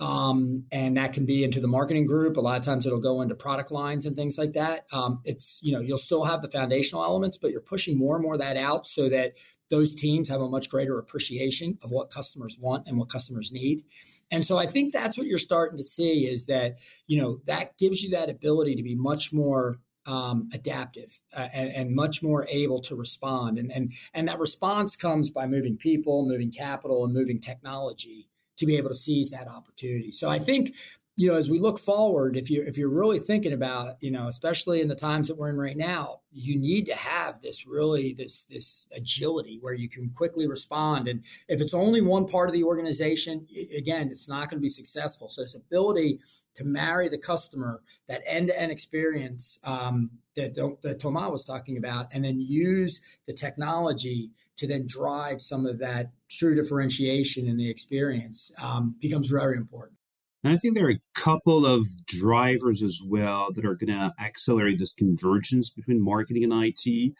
um, 0.01 0.65
and 0.71 0.97
that 0.97 1.13
can 1.13 1.27
be 1.27 1.43
into 1.43 1.61
the 1.61 1.67
marketing 1.67 2.07
group. 2.07 2.35
A 2.35 2.41
lot 2.41 2.57
of 2.57 2.65
times 2.65 2.87
it'll 2.87 2.99
go 2.99 3.21
into 3.21 3.35
product 3.35 3.71
lines 3.71 4.07
and 4.07 4.15
things 4.15 4.35
like 4.35 4.53
that. 4.53 4.85
Um, 4.91 5.21
it's 5.23 5.59
you 5.61 5.71
know 5.71 5.79
you'll 5.79 5.99
still 5.99 6.25
have 6.25 6.41
the 6.41 6.49
foundational 6.49 7.03
elements, 7.03 7.37
but 7.37 7.51
you're 7.51 7.61
pushing 7.61 7.97
more 7.97 8.15
and 8.15 8.23
more 8.23 8.37
that 8.37 8.57
out 8.57 8.87
so 8.87 9.07
that 9.09 9.33
those 9.69 9.93
teams 9.93 10.27
have 10.27 10.41
a 10.41 10.49
much 10.49 10.69
greater 10.69 10.97
appreciation 10.97 11.77
of 11.83 11.91
what 11.91 12.09
customers 12.09 12.57
want 12.59 12.87
and 12.87 12.97
what 12.97 13.09
customers 13.09 13.51
need. 13.51 13.83
And 14.31 14.43
so 14.43 14.57
I 14.57 14.65
think 14.65 14.91
that's 14.91 15.17
what 15.17 15.27
you're 15.27 15.37
starting 15.37 15.77
to 15.77 15.83
see 15.83 16.25
is 16.25 16.47
that 16.47 16.79
you 17.05 17.21
know 17.21 17.39
that 17.45 17.77
gives 17.77 18.01
you 18.01 18.09
that 18.09 18.29
ability 18.29 18.75
to 18.75 18.83
be 18.83 18.95
much 18.95 19.31
more 19.31 19.79
um, 20.07 20.49
adaptive 20.51 21.19
uh, 21.37 21.47
and, 21.53 21.69
and, 21.69 21.95
much 21.95 22.23
more 22.23 22.47
able 22.47 22.81
to 22.81 22.95
respond. 22.95 23.59
And, 23.59 23.71
and, 23.71 23.91
and 24.15 24.27
that 24.27 24.39
response 24.39 24.95
comes 24.95 25.29
by 25.29 25.45
moving 25.45 25.77
people, 25.77 26.25
moving 26.25 26.51
capital, 26.51 27.05
and 27.05 27.13
moving 27.13 27.39
technology 27.39 28.30
to 28.61 28.65
be 28.65 28.77
able 28.77 28.89
to 28.89 28.95
seize 28.95 29.31
that 29.31 29.47
opportunity. 29.47 30.11
So 30.11 30.29
I 30.29 30.39
think 30.39 30.75
you 31.21 31.27
know, 31.27 31.35
as 31.35 31.51
we 31.51 31.59
look 31.59 31.77
forward, 31.77 32.35
if 32.35 32.49
you 32.49 32.63
if 32.63 32.79
you're 32.79 32.89
really 32.89 33.19
thinking 33.19 33.53
about, 33.53 33.97
you 33.99 34.09
know, 34.09 34.27
especially 34.27 34.81
in 34.81 34.87
the 34.87 34.95
times 34.95 35.27
that 35.27 35.37
we're 35.37 35.51
in 35.51 35.55
right 35.55 35.77
now, 35.77 36.21
you 36.31 36.59
need 36.59 36.87
to 36.87 36.95
have 36.95 37.39
this 37.43 37.67
really 37.67 38.11
this 38.13 38.45
this 38.45 38.87
agility 38.91 39.59
where 39.61 39.75
you 39.75 39.87
can 39.87 40.09
quickly 40.09 40.47
respond. 40.47 41.07
And 41.07 41.23
if 41.47 41.61
it's 41.61 41.75
only 41.75 42.01
one 42.01 42.25
part 42.25 42.49
of 42.49 42.55
the 42.55 42.63
organization, 42.63 43.45
again, 43.77 44.09
it's 44.09 44.27
not 44.27 44.49
going 44.49 44.57
to 44.57 44.63
be 44.63 44.67
successful. 44.67 45.29
So 45.29 45.43
this 45.43 45.53
ability 45.53 46.21
to 46.55 46.63
marry 46.63 47.07
the 47.07 47.19
customer, 47.19 47.83
that 48.07 48.23
end 48.25 48.47
to 48.47 48.59
end 48.59 48.71
experience 48.71 49.59
um, 49.63 50.09
that 50.35 50.55
that 50.81 50.99
Thomas 50.99 51.29
was 51.29 51.43
talking 51.43 51.77
about, 51.77 52.07
and 52.11 52.25
then 52.25 52.41
use 52.41 52.99
the 53.27 53.33
technology 53.33 54.31
to 54.57 54.65
then 54.65 54.87
drive 54.87 55.39
some 55.39 55.67
of 55.67 55.77
that 55.77 56.13
true 56.31 56.55
differentiation 56.55 57.45
in 57.45 57.57
the 57.57 57.69
experience 57.69 58.51
um, 58.59 58.95
becomes 58.99 59.29
very 59.29 59.55
important. 59.55 59.99
And 60.43 60.53
I 60.53 60.57
think 60.57 60.75
there 60.75 60.87
are 60.87 60.91
a 60.91 61.01
couple 61.13 61.65
of 61.65 62.05
drivers 62.05 62.81
as 62.81 62.99
well 63.05 63.51
that 63.53 63.65
are 63.65 63.75
going 63.75 63.89
to 63.89 64.13
accelerate 64.19 64.79
this 64.79 64.93
convergence 64.93 65.69
between 65.69 66.03
marketing 66.03 66.43
and 66.43 66.53
IT. 66.53 67.13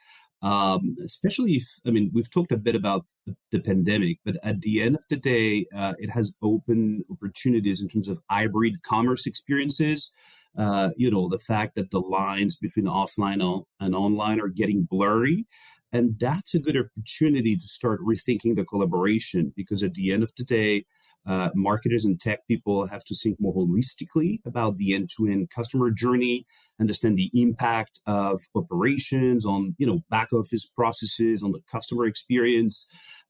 Um, 0.44 0.96
especially 1.06 1.52
if, 1.52 1.80
I 1.86 1.92
mean, 1.92 2.10
we've 2.14 2.32
talked 2.32 2.52
a 2.52 2.58
bit 2.58 2.76
about 2.76 3.06
the, 3.28 3.36
the 3.52 3.60
pandemic, 3.60 4.18
but 4.26 4.38
at 4.44 4.62
the 4.62 4.82
end 4.82 4.96
of 4.96 5.06
the 5.08 5.18
day, 5.18 5.66
uh, 5.76 5.94
it 6.00 6.10
has 6.10 6.36
opened 6.42 7.04
opportunities 7.12 7.80
in 7.80 7.88
terms 7.88 8.08
of 8.08 8.20
hybrid 8.28 8.82
commerce 8.82 9.28
experiences. 9.28 10.16
Uh, 10.58 10.90
you 10.98 11.12
know, 11.12 11.30
the 11.30 11.40
fact 11.40 11.76
that 11.76 11.92
the 11.92 12.02
lines 12.02 12.56
between 12.56 12.86
offline 12.86 13.64
and 13.80 13.96
online 13.96 14.42
are 14.42 14.48
getting 14.48 14.84
blurry. 14.84 15.46
And 15.94 16.20
that's 16.20 16.56
a 16.56 16.60
good 16.60 16.78
opportunity 16.78 17.56
to 17.56 17.68
start 17.68 18.02
rethinking 18.02 18.56
the 18.56 18.66
collaboration 18.66 19.54
because 19.56 19.84
at 19.84 19.94
the 19.94 20.12
end 20.12 20.24
of 20.24 20.34
the 20.36 20.44
day, 20.44 20.86
uh, 21.26 21.50
marketers 21.54 22.04
and 22.04 22.20
tech 22.20 22.48
people 22.48 22.88
have 22.88 23.04
to 23.06 23.16
think 23.16 23.38
more 23.40 23.54
holistically 23.54 24.40
about 24.46 24.78
the 24.78 24.94
end-to-end 24.94 25.50
customer 25.50 25.92
journey 25.92 26.46
understand 26.82 27.16
the 27.16 27.30
impact 27.34 28.02
of 28.08 28.42
operations 28.56 29.46
on 29.46 29.76
you 29.78 29.88
know 29.88 30.02
back 30.10 30.34
office 30.34 30.66
processes 30.66 31.44
on 31.44 31.52
the 31.52 31.62
customer 31.72 32.06
experience. 32.06 32.88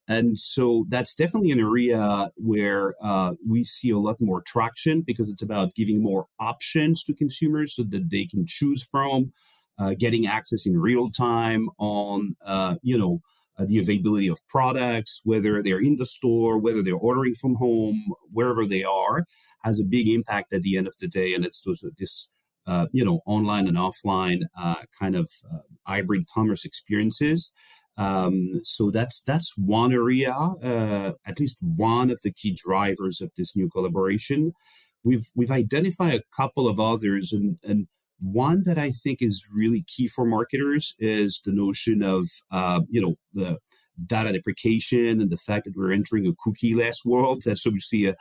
And 0.07 0.39
so 0.39 0.85
that's 0.89 1.15
definitely 1.15 1.51
an 1.51 1.59
area 1.59 2.31
where 2.35 2.95
uh, 3.01 3.35
we 3.47 3.63
see 3.63 3.91
a 3.91 3.99
lot 3.99 4.19
more 4.19 4.41
traction 4.41 5.03
because 5.05 5.29
it's 5.29 5.43
about 5.43 5.75
giving 5.75 6.01
more 6.01 6.25
options 6.39 7.03
to 7.03 7.13
consumers 7.13 7.75
so 7.75 7.83
that 7.83 8.09
they 8.09 8.25
can 8.25 8.45
choose 8.47 8.83
from 8.83 9.31
uh, 9.77 9.93
getting 9.97 10.25
access 10.25 10.65
in 10.65 10.79
real 10.79 11.09
time 11.11 11.69
on 11.77 12.35
uh, 12.45 12.75
you 12.81 12.97
know 12.97 13.21
the 13.65 13.79
availability 13.79 14.27
of 14.27 14.39
products, 14.47 15.21
whether 15.23 15.61
they're 15.61 15.81
in 15.81 15.97
the 15.97 16.05
store, 16.05 16.57
whether 16.57 16.81
they're 16.81 16.95
ordering 16.95 17.33
from 17.33 17.55
home, 17.55 17.95
wherever 18.31 18.65
they 18.65 18.83
are, 18.83 19.25
has 19.63 19.79
a 19.79 19.89
big 19.89 20.07
impact 20.07 20.53
at 20.53 20.61
the 20.61 20.77
end 20.77 20.87
of 20.87 20.95
the 20.99 21.07
day. 21.07 21.33
And 21.33 21.45
it's 21.45 21.65
this, 21.97 22.35
uh, 22.65 22.87
you 22.91 23.05
know, 23.05 23.21
online 23.25 23.67
and 23.67 23.77
offline 23.77 24.41
uh, 24.57 24.83
kind 24.99 25.15
of 25.15 25.29
uh, 25.51 25.59
hybrid 25.85 26.25
commerce 26.33 26.65
experiences. 26.65 27.53
Um, 27.97 28.61
so 28.63 28.89
that's 28.89 29.23
that's 29.23 29.53
one 29.57 29.93
area, 29.93 30.33
uh, 30.33 31.11
at 31.25 31.39
least 31.39 31.59
one 31.61 32.09
of 32.09 32.21
the 32.23 32.31
key 32.31 32.55
drivers 32.55 33.21
of 33.21 33.31
this 33.37 33.55
new 33.55 33.69
collaboration. 33.69 34.53
We've 35.03 35.27
we've 35.35 35.51
identified 35.51 36.21
a 36.21 36.35
couple 36.35 36.67
of 36.67 36.79
others, 36.79 37.33
and 37.33 37.57
and 37.63 37.87
one 38.21 38.61
that 38.65 38.77
I 38.77 38.91
think 38.91 39.21
is 39.21 39.47
really 39.53 39.83
key 39.87 40.07
for 40.07 40.25
marketers 40.25 40.95
is 40.99 41.41
the 41.43 41.51
notion 41.51 42.03
of, 42.03 42.29
uh, 42.51 42.81
you 42.89 43.01
know, 43.01 43.15
the 43.33 43.59
data 44.05 44.31
deprecation 44.31 45.19
and 45.19 45.29
the 45.29 45.37
fact 45.37 45.65
that 45.65 45.75
we're 45.75 45.91
entering 45.91 46.27
a 46.27 46.33
cookie-less 46.43 47.05
world. 47.05 47.41
That's 47.45 47.65
obviously 47.65 48.05
a 48.05 48.15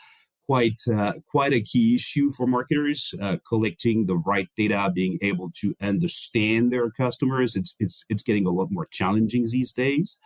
quite 0.46 0.82
uh, 0.92 1.12
quite 1.30 1.52
a 1.52 1.60
key 1.60 1.94
issue 1.94 2.30
for 2.30 2.46
marketers. 2.46 3.14
Uh, 3.20 3.36
collecting 3.46 4.06
the 4.06 4.16
right 4.16 4.48
data, 4.56 4.90
being 4.92 5.18
able 5.22 5.50
to 5.56 5.74
understand 5.80 6.72
their 6.72 6.90
customers, 6.90 7.54
it's 7.54 7.76
it's 7.78 8.04
it's 8.08 8.22
getting 8.22 8.46
a 8.46 8.50
lot 8.50 8.68
more 8.70 8.86
challenging 8.90 9.44
these 9.44 9.72
days. 9.72 10.18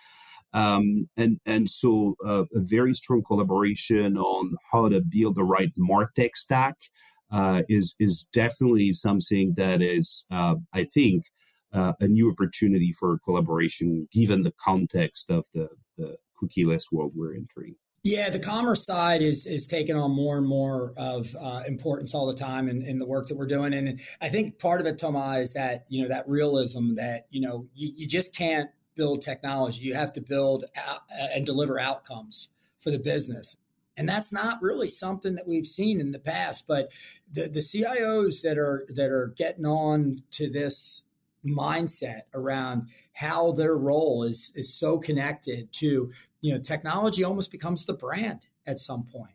Um, 0.55 1.09
and 1.17 1.41
and 1.45 1.69
so 1.69 2.15
uh, 2.25 2.45
a 2.55 2.61
very 2.61 2.95
strong 2.95 3.23
collaboration 3.23 4.17
on 4.17 4.55
how 4.71 4.89
to 4.89 5.01
build 5.01 5.35
the 5.35 5.45
right 5.45 5.73
martech 5.77 6.37
stack 6.37 6.77
uh, 7.35 7.63
is 7.69 7.97
is 7.99 8.31
definitely 8.33 8.93
something 8.93 9.55
that 9.55 9.83
is, 9.83 10.27
uh, 10.31 10.55
I 10.73 10.85
think, 10.85 11.25
uh, 11.73 11.93
a 11.99 12.07
new 12.07 12.31
opportunity 12.31 12.93
for 12.93 13.19
collaboration, 13.25 14.09
given 14.13 14.43
the 14.43 14.53
context 14.53 15.31
of 15.31 15.45
the, 15.53 15.69
the 15.99 16.17
cookieless 16.41 16.93
world 16.93 17.13
we're 17.17 17.35
entering. 17.35 17.75
Yeah, 18.05 18.31
the 18.31 18.39
commerce 18.39 18.85
side 18.85 19.21
is 19.21 19.47
is 19.47 19.67
taking 19.67 19.97
on 19.97 20.13
more 20.13 20.39
and 20.39 20.47
more 20.47 20.93
of 20.97 21.35
uh, 21.41 21.63
importance 21.67 22.15
all 22.15 22.27
the 22.27 22.37
time 22.37 22.69
in, 22.69 22.83
in 22.83 23.01
the 23.01 23.07
work 23.07 23.27
that 23.29 23.37
we're 23.37 23.47
doing, 23.47 23.75
and 23.75 24.01
I 24.21 24.29
think 24.29 24.61
part 24.61 24.81
of 24.81 24.87
it, 24.87 24.99
Thomas, 24.99 25.47
is 25.47 25.53
that 25.55 25.87
you 25.89 26.03
know 26.03 26.09
that 26.09 26.29
realism 26.29 26.95
that 26.95 27.27
you 27.31 27.41
know 27.41 27.67
you, 27.75 27.91
you 27.97 28.07
just 28.07 28.33
can't 28.33 28.71
build 28.95 29.23
technology; 29.23 29.83
you 29.83 29.95
have 29.95 30.13
to 30.13 30.21
build 30.21 30.67
out, 30.77 31.01
and 31.35 31.45
deliver 31.45 31.81
outcomes 31.81 32.51
for 32.79 32.93
the 32.93 32.99
business. 33.01 33.57
And 33.97 34.09
that's 34.09 34.33
not 34.33 34.61
really 34.61 34.89
something 34.89 35.35
that 35.37 35.47
we've 35.47 35.67
seen 35.67 36.01
in 36.01 36.11
the 36.11 36.19
past. 36.19 36.67
But 36.67 36.91
the, 37.33 37.49
the 37.49 37.61
CIOs 37.61 38.43
that 38.43 38.59
are 38.59 38.87
that 38.91 39.11
are 39.11 39.33
getting 39.37 39.67
on 39.67 40.23
to 40.33 40.51
this 40.51 41.05
mindset 41.45 42.23
around 42.33 42.89
how 43.13 43.53
their 43.53 43.77
role 43.77 44.25
is 44.25 44.51
is 44.55 44.75
so 44.75 44.99
connected 44.99 45.73
to 45.73 46.11
you 46.41 46.53
know 46.53 46.59
technology 46.59 47.23
almost 47.23 47.51
becomes 47.51 47.85
the 47.85 47.93
brand 47.93 48.41
at 48.67 48.79
some 48.79 49.05
point 49.05 49.35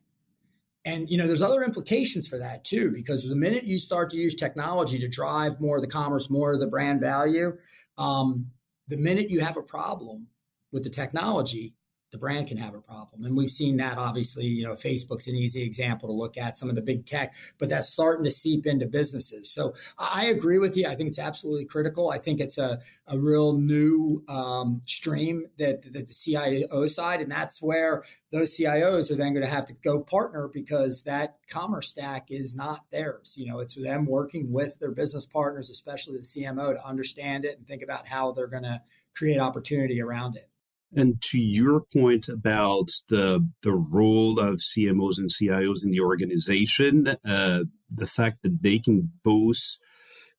and 0.86 1.10
you 1.10 1.18
know 1.18 1.28
there's 1.28 1.42
other 1.42 1.64
implications 1.64 2.28
for 2.28 2.40
that 2.40 2.64
too 2.64 2.92
because 2.92 3.28
the 3.28 3.36
minute 3.36 3.64
you 3.64 3.78
start 3.78 4.10
to 4.10 4.18
use 4.18 4.34
technology 4.34 4.98
to 4.98 5.08
drive 5.08 5.62
more 5.62 5.76
of 5.76 5.84
the 5.84 5.88
commerce 5.88 6.30
more 6.30 6.54
of 6.54 6.60
the 6.60 6.68
brand 6.68 7.00
value 7.00 7.56
um, 7.98 8.48
the 8.88 8.98
minute 8.98 9.30
you 9.30 9.42
have 9.42 9.58
a 9.58 9.62
problem 9.62 10.28
with 10.72 10.84
the 10.84 10.90
technology 10.90 11.76
the 12.12 12.18
brand 12.18 12.48
can 12.48 12.58
have 12.58 12.74
a 12.74 12.82
problem. 12.82 13.24
And 13.24 13.38
we've 13.38 13.50
seen 13.50 13.78
that 13.78 13.98
obviously, 13.98 14.46
you 14.46 14.64
know, 14.64 14.74
Facebook's 14.74 15.28
an 15.28 15.36
easy 15.36 15.64
example 15.64 16.10
to 16.10 16.14
look 16.14 16.38
at, 16.38 16.58
some 16.58 16.70
of 16.70 16.76
the 16.76 16.82
big 16.82 17.06
tech, 17.06 17.34
but 17.58 17.70
that's 17.70 17.90
starting 17.90 18.24
to 18.26 18.32
seep 18.32 18.66
into 18.66 18.88
businesses. 18.88 19.50
So 19.50 19.74
I 19.98 20.26
agree 20.26 20.58
with 20.58 20.76
you. 20.76 20.88
I 20.88 20.96
think 20.96 21.10
it's 21.10 21.20
absolutely 21.20 21.66
critical. 21.66 22.10
I 22.10 22.18
think 22.18 22.40
it's 22.40 22.58
a, 22.58 22.80
a 23.08 23.18
real 23.18 23.54
new 23.54 24.24
um, 24.28 24.82
stream 24.86 25.46
that, 25.58 25.94
that 25.94 26.08
the 26.08 26.14
CIO 26.14 26.88
side, 26.88 27.22
and 27.22 27.32
that's 27.32 27.62
where 27.62 28.04
those 28.32 28.58
CIOs 28.58 29.12
are 29.12 29.16
then 29.16 29.34
going 29.34 29.46
to 29.46 29.52
have 29.52 29.66
to 29.68 29.74
go 29.74 30.00
partner 30.00 30.48
because 30.48 31.04
that 31.04 31.38
commerce 31.50 31.90
stack 31.90 32.28
is 32.30 32.56
not 32.56 32.86
theirs. 32.92 33.36
You 33.38 33.48
know, 33.48 33.60
it's 33.60 33.76
them 33.76 34.06
working 34.06 34.52
with 34.52 34.80
their 34.80 34.92
business 34.92 35.26
partners, 35.26 35.70
especially 35.70 36.18
the 36.18 36.24
CMO, 36.24 36.74
to 36.74 36.88
understand 36.88 37.46
it 37.46 37.58
and 37.58 37.68
think 37.68 37.84
about 37.84 38.08
how 38.08 38.32
they're 38.32 38.48
going 38.48 38.64
to 38.64 38.82
create 39.16 39.40
opportunity 39.40 40.02
around 40.02 40.36
it. 40.36 40.49
And 40.96 41.22
to 41.24 41.40
your 41.40 41.82
point 41.82 42.28
about 42.28 42.90
the 43.10 43.48
the 43.62 43.74
role 43.74 44.40
of 44.40 44.58
CMOs 44.58 45.18
and 45.18 45.30
CIOs 45.30 45.84
in 45.84 45.92
the 45.92 46.00
organization, 46.00 47.08
uh, 47.08 47.66
the 47.94 48.08
fact 48.08 48.42
that 48.44 48.64
they 48.64 48.80
can 48.80 49.12
both 49.24 49.78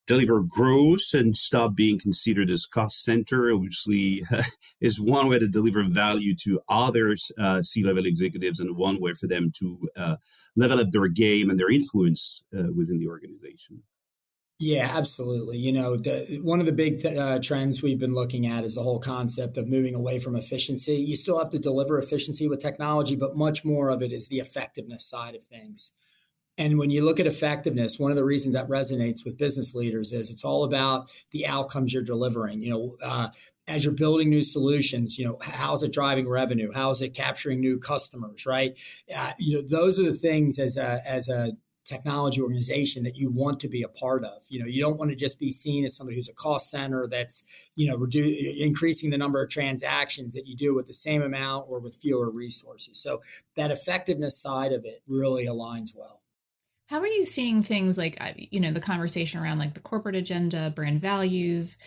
deliver 0.06 0.40
growth 0.40 1.14
and 1.14 1.36
stop 1.36 1.76
being 1.76 1.96
considered 1.96 2.50
as 2.50 2.66
cost 2.66 3.04
center, 3.04 3.52
obviously, 3.52 4.22
is 4.80 5.00
one 5.00 5.28
way 5.28 5.38
to 5.38 5.46
deliver 5.46 5.84
value 5.84 6.34
to 6.34 6.60
other 6.68 7.16
uh, 7.38 7.62
C-level 7.62 8.06
executives, 8.06 8.58
and 8.58 8.76
one 8.76 9.00
way 9.00 9.14
for 9.14 9.28
them 9.28 9.52
to 9.60 9.88
uh, 9.96 10.16
level 10.56 10.80
up 10.80 10.90
their 10.90 11.06
game 11.06 11.48
and 11.48 11.60
their 11.60 11.70
influence 11.70 12.42
uh, 12.52 12.72
within 12.76 12.98
the 12.98 13.06
organization. 13.06 13.84
Yeah, 14.62 14.90
absolutely. 14.94 15.56
You 15.56 15.72
know, 15.72 15.96
the, 15.96 16.38
one 16.42 16.60
of 16.60 16.66
the 16.66 16.72
big 16.72 17.00
th- 17.00 17.16
uh, 17.16 17.38
trends 17.38 17.82
we've 17.82 17.98
been 17.98 18.12
looking 18.14 18.46
at 18.46 18.62
is 18.62 18.74
the 18.74 18.82
whole 18.82 18.98
concept 18.98 19.56
of 19.56 19.66
moving 19.66 19.94
away 19.94 20.18
from 20.18 20.36
efficiency. 20.36 20.96
You 20.96 21.16
still 21.16 21.38
have 21.38 21.48
to 21.50 21.58
deliver 21.58 21.98
efficiency 21.98 22.46
with 22.46 22.60
technology, 22.60 23.16
but 23.16 23.34
much 23.36 23.64
more 23.64 23.88
of 23.88 24.02
it 24.02 24.12
is 24.12 24.28
the 24.28 24.38
effectiveness 24.38 25.06
side 25.06 25.34
of 25.34 25.42
things. 25.42 25.92
And 26.58 26.78
when 26.78 26.90
you 26.90 27.04
look 27.04 27.20
at 27.20 27.26
effectiveness, 27.26 27.98
one 27.98 28.12
of 28.12 28.18
the 28.18 28.24
reasons 28.24 28.54
that 28.54 28.68
resonates 28.68 29.24
with 29.24 29.38
business 29.38 29.74
leaders 29.74 30.12
is 30.12 30.30
it's 30.30 30.44
all 30.44 30.64
about 30.64 31.10
the 31.32 31.46
outcomes 31.46 31.94
you're 31.94 32.02
delivering. 32.02 32.62
You 32.62 32.70
know, 32.70 32.96
uh, 33.02 33.28
as 33.68 33.84
you're 33.84 33.94
building 33.94 34.30
new 34.30 34.42
solutions, 34.42 35.18
you 35.18 35.26
know, 35.26 35.38
how's 35.42 35.82
it 35.82 35.92
driving 35.92 36.28
revenue? 36.28 36.72
How's 36.74 37.02
it 37.02 37.14
capturing 37.14 37.60
new 37.60 37.78
customers? 37.78 38.46
Right? 38.46 38.78
Uh, 39.16 39.32
you 39.38 39.56
know, 39.62 39.68
those 39.68 39.98
are 39.98 40.04
the 40.04 40.14
things 40.14 40.58
as 40.58 40.76
a 40.76 41.02
as 41.06 41.28
a 41.28 41.52
technology 41.90 42.40
organization 42.40 43.02
that 43.02 43.16
you 43.16 43.30
want 43.30 43.58
to 43.60 43.68
be 43.68 43.82
a 43.82 43.88
part 43.88 44.24
of. 44.24 44.44
You 44.48 44.60
know, 44.60 44.66
you 44.66 44.80
don't 44.80 44.98
want 44.98 45.10
to 45.10 45.16
just 45.16 45.38
be 45.38 45.50
seen 45.50 45.84
as 45.84 45.96
somebody 45.96 46.16
who's 46.16 46.28
a 46.28 46.34
cost 46.34 46.70
center 46.70 47.08
that's, 47.08 47.42
you 47.74 47.88
know, 47.88 47.98
redu- 47.98 48.56
increasing 48.58 49.10
the 49.10 49.18
number 49.18 49.42
of 49.42 49.50
transactions 49.50 50.32
that 50.34 50.46
you 50.46 50.56
do 50.56 50.74
with 50.74 50.86
the 50.86 50.94
same 50.94 51.20
amount 51.20 51.66
or 51.68 51.80
with 51.80 51.96
fewer 51.96 52.30
resources. 52.30 52.98
So 53.02 53.20
that 53.56 53.70
effectiveness 53.70 54.38
side 54.38 54.72
of 54.72 54.84
it 54.84 55.02
really 55.08 55.46
aligns 55.46 55.94
well. 55.94 56.22
How 56.88 57.00
are 57.00 57.06
you 57.06 57.24
seeing 57.24 57.62
things 57.62 57.98
like, 57.98 58.16
uh, 58.20 58.32
you 58.36 58.60
know, 58.60 58.72
the 58.72 58.80
conversation 58.80 59.40
around 59.40 59.58
like 59.58 59.74
the 59.74 59.80
corporate 59.80 60.16
agenda, 60.16 60.70
brand 60.70 61.00
values? 61.00 61.78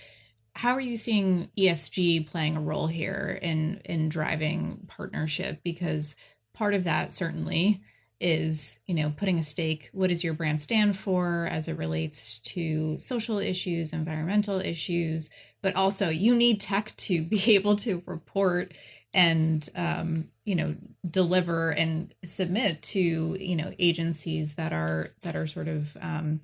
How 0.55 0.73
are 0.73 0.81
you 0.81 0.95
seeing 0.97 1.49
ESG 1.57 2.27
playing 2.27 2.57
a 2.57 2.61
role 2.61 2.87
here 2.87 3.39
in 3.41 3.81
in 3.85 4.07
driving 4.07 4.85
partnership? 4.87 5.61
Because 5.63 6.15
part 6.53 6.73
of 6.73 6.83
that 6.83 7.11
certainly 7.11 7.81
is 8.23 8.79
you 8.87 8.95
know 8.95 9.13
putting 9.15 9.37
a 9.37 9.43
stake 9.43 9.89
what 9.91 10.07
does 10.07 10.23
your 10.23 10.33
brand 10.33 10.59
stand 10.59 10.97
for 10.97 11.47
as 11.51 11.67
it 11.67 11.77
relates 11.77 12.39
to 12.39 12.97
social 12.97 13.37
issues 13.37 13.91
environmental 13.91 14.59
issues 14.59 15.29
but 15.61 15.75
also 15.75 16.09
you 16.09 16.33
need 16.33 16.59
tech 16.59 16.93
to 16.95 17.21
be 17.33 17.53
able 17.53 17.75
to 17.75 18.01
report 18.07 18.73
and 19.13 19.69
um, 19.75 20.25
you 20.45 20.55
know 20.55 20.75
deliver 21.07 21.71
and 21.71 22.13
submit 22.23 22.81
to 22.81 23.37
you 23.39 23.55
know 23.55 23.71
agencies 23.77 24.55
that 24.55 24.73
are 24.73 25.09
that 25.21 25.35
are 25.35 25.45
sort 25.45 25.67
of 25.67 25.95
um, 26.01 26.39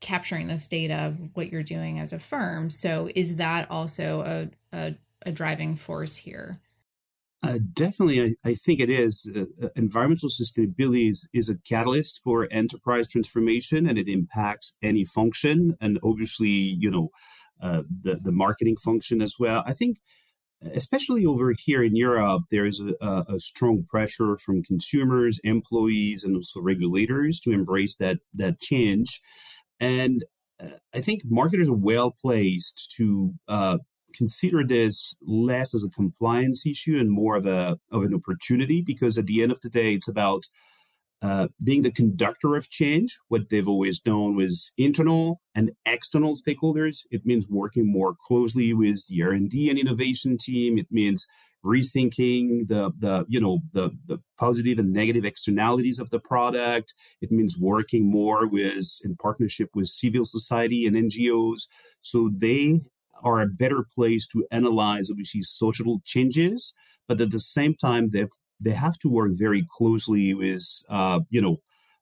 capturing 0.00 0.46
this 0.46 0.68
data 0.68 0.94
of 0.94 1.34
what 1.34 1.50
you're 1.50 1.62
doing 1.62 1.98
as 1.98 2.12
a 2.12 2.18
firm. 2.18 2.70
So 2.70 3.08
is 3.14 3.36
that 3.36 3.70
also 3.70 4.22
a, 4.22 4.76
a, 4.76 4.94
a 5.24 5.32
driving 5.32 5.74
force 5.74 6.16
here 6.16 6.60
uh, 7.46 7.58
definitely, 7.72 8.22
I, 8.22 8.50
I, 8.50 8.54
think 8.54 8.80
it 8.80 8.90
is. 8.90 9.30
Uh, 9.34 9.66
uh, 9.66 9.68
environmental 9.76 10.28
sustainability 10.28 11.08
is, 11.10 11.30
is 11.32 11.48
a 11.48 11.58
catalyst 11.58 12.20
for 12.22 12.48
enterprise 12.50 13.08
transformation, 13.08 13.86
and 13.86 13.98
it 13.98 14.08
impacts 14.08 14.76
any 14.82 15.04
function, 15.04 15.76
and 15.80 15.98
obviously, 16.02 16.48
you 16.48 16.90
know, 16.90 17.10
uh, 17.60 17.82
the 17.88 18.16
the 18.16 18.32
marketing 18.32 18.76
function 18.76 19.22
as 19.22 19.36
well. 19.38 19.62
I 19.66 19.72
think, 19.72 19.98
especially 20.74 21.24
over 21.24 21.54
here 21.56 21.82
in 21.82 21.96
Europe, 21.96 22.44
there 22.50 22.66
is 22.66 22.80
a, 22.80 23.24
a 23.28 23.40
strong 23.40 23.84
pressure 23.88 24.36
from 24.36 24.62
consumers, 24.62 25.40
employees, 25.44 26.24
and 26.24 26.36
also 26.36 26.60
regulators 26.60 27.40
to 27.40 27.52
embrace 27.52 27.96
that 27.96 28.18
that 28.34 28.60
change, 28.60 29.20
and 29.80 30.24
uh, 30.62 30.78
I 30.94 31.00
think 31.00 31.22
marketers 31.24 31.68
are 31.68 31.74
well 31.74 32.10
placed 32.10 32.92
to 32.96 33.34
uh, 33.48 33.78
consider 34.16 34.64
this 34.64 35.18
less 35.26 35.74
as 35.74 35.84
a 35.84 35.94
compliance 35.94 36.66
issue 36.66 36.98
and 36.98 37.10
more 37.10 37.36
of 37.36 37.46
a 37.46 37.78
of 37.90 38.02
an 38.02 38.14
opportunity 38.14 38.82
because 38.82 39.18
at 39.18 39.26
the 39.26 39.42
end 39.42 39.52
of 39.52 39.60
the 39.60 39.70
day, 39.70 39.94
it's 39.94 40.08
about 40.08 40.44
uh, 41.22 41.48
being 41.62 41.82
the 41.82 41.90
conductor 41.90 42.56
of 42.56 42.70
change. 42.70 43.18
What 43.28 43.48
they've 43.50 43.68
always 43.68 44.04
known 44.04 44.36
was 44.36 44.72
internal 44.76 45.40
and 45.54 45.72
external 45.84 46.36
stakeholders. 46.36 47.00
It 47.10 47.24
means 47.24 47.48
working 47.48 47.90
more 47.90 48.14
closely 48.26 48.72
with 48.72 49.06
the 49.08 49.22
R 49.22 49.30
and 49.30 49.50
D 49.50 49.70
and 49.70 49.78
innovation 49.78 50.36
team. 50.38 50.78
It 50.78 50.88
means 50.90 51.26
rethinking 51.66 52.68
the 52.68 52.92
the 52.98 53.24
you 53.28 53.40
know 53.40 53.60
the 53.72 53.90
the 54.06 54.18
positive 54.38 54.78
and 54.78 54.92
negative 54.92 55.24
externalities 55.24 55.98
of 55.98 56.10
the 56.10 56.20
product 56.20 56.94
it 57.20 57.32
means 57.32 57.58
working 57.60 58.08
more 58.08 58.46
with 58.46 58.86
in 59.04 59.16
partnership 59.16 59.70
with 59.74 59.88
civil 59.88 60.24
society 60.24 60.86
and 60.86 60.96
ngos 60.96 61.62
so 62.00 62.30
they 62.32 62.80
are 63.22 63.40
a 63.40 63.46
better 63.46 63.84
place 63.94 64.26
to 64.28 64.46
analyze 64.50 65.10
obviously 65.10 65.42
social 65.42 66.00
changes, 66.04 66.74
but 67.08 67.20
at 67.20 67.30
the 67.30 67.40
same 67.40 67.74
time 67.74 68.10
they 68.10 68.26
they 68.60 68.72
have 68.72 68.98
to 68.98 69.08
work 69.08 69.32
very 69.34 69.66
closely 69.76 70.34
with 70.34 70.64
uh, 70.90 71.20
you 71.30 71.40
know 71.40 71.58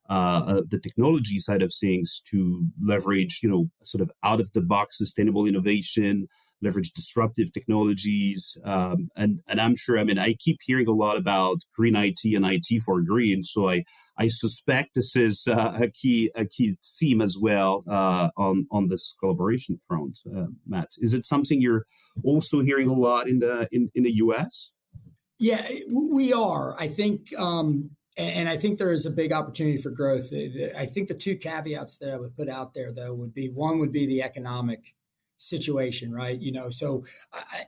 uh, 0.09 0.43
uh, 0.47 0.63
the 0.69 0.79
technology 0.79 1.39
side 1.39 1.63
of 1.63 1.73
things 1.73 2.21
to 2.31 2.67
leverage 2.81 3.41
you 3.43 3.49
know 3.49 3.71
sort 3.83 4.03
of 4.03 4.11
out 4.23 4.41
of 4.41 4.53
the 4.53 4.61
box 4.61 4.99
sustainable 4.99 5.47
innovation 5.47 6.29
leverage 6.65 6.93
disruptive 6.93 7.53
technologies. 7.53 8.61
Um, 8.65 9.11
and, 9.17 9.41
and 9.47 9.61
I'm 9.61 9.77
sure, 9.77 9.99
I 9.99 10.05
mean, 10.05 10.19
I 10.19 10.35
keep 10.35 10.59
hearing 10.65 10.89
a 10.89 10.93
lot 10.93 11.17
about 11.17 11.59
green 11.77 11.95
IT 11.95 12.21
and 12.25 12.47
IT 12.47 12.83
for 12.85 13.01
green. 13.03 13.45
So 13.45 13.69
I, 13.69 13.85
I 14.17 14.29
suspect 14.29 14.91
this 14.95 15.17
is 15.17 15.47
uh, 15.49 15.73
a 15.81 15.89
key 15.89 16.31
a 16.37 16.45
key 16.45 16.77
theme 16.85 17.21
as 17.21 17.37
well 17.41 17.85
uh, 17.91 18.31
on 18.37 18.67
on 18.71 18.89
this 18.89 19.17
collaboration 19.19 19.79
front. 19.89 20.21
Uh, 20.25 20.47
Matt, 20.67 20.91
is 20.99 21.15
it 21.15 21.27
something 21.27 21.61
you're 21.61 21.87
also 22.23 22.61
hearing 22.61 22.89
a 22.89 22.95
lot 22.95 23.29
in 23.29 23.41
the 23.41 23.69
in, 23.73 23.91
in 23.95 24.05
the 24.05 24.13
US? 24.13 24.73
Yeah, 25.39 25.67
we 26.15 26.33
are. 26.33 26.77
I 26.79 26.87
think, 26.87 27.37
um, 27.37 27.91
and 28.17 28.49
I 28.49 28.57
think 28.57 28.79
there 28.79 28.93
is 28.93 29.05
a 29.05 29.11
big 29.11 29.33
opportunity 29.33 29.79
for 29.79 29.91
growth. 29.91 30.33
I 30.79 30.87
think 30.87 31.09
the 31.09 31.15
two 31.15 31.37
caveats 31.37 31.97
that 31.99 32.13
I 32.13 32.17
would 32.17 32.37
put 32.37 32.49
out 32.49 32.73
there, 32.73 32.93
though, 32.93 33.13
would 33.13 33.35
be 33.35 33.49
one 33.49 33.81
would 33.81 33.91
be 33.91 34.07
the 34.07 34.23
economic 34.23 34.95
situation, 35.45 36.13
right? 36.13 36.41
You 36.41 36.53
know, 36.53 36.71
so 36.71 37.05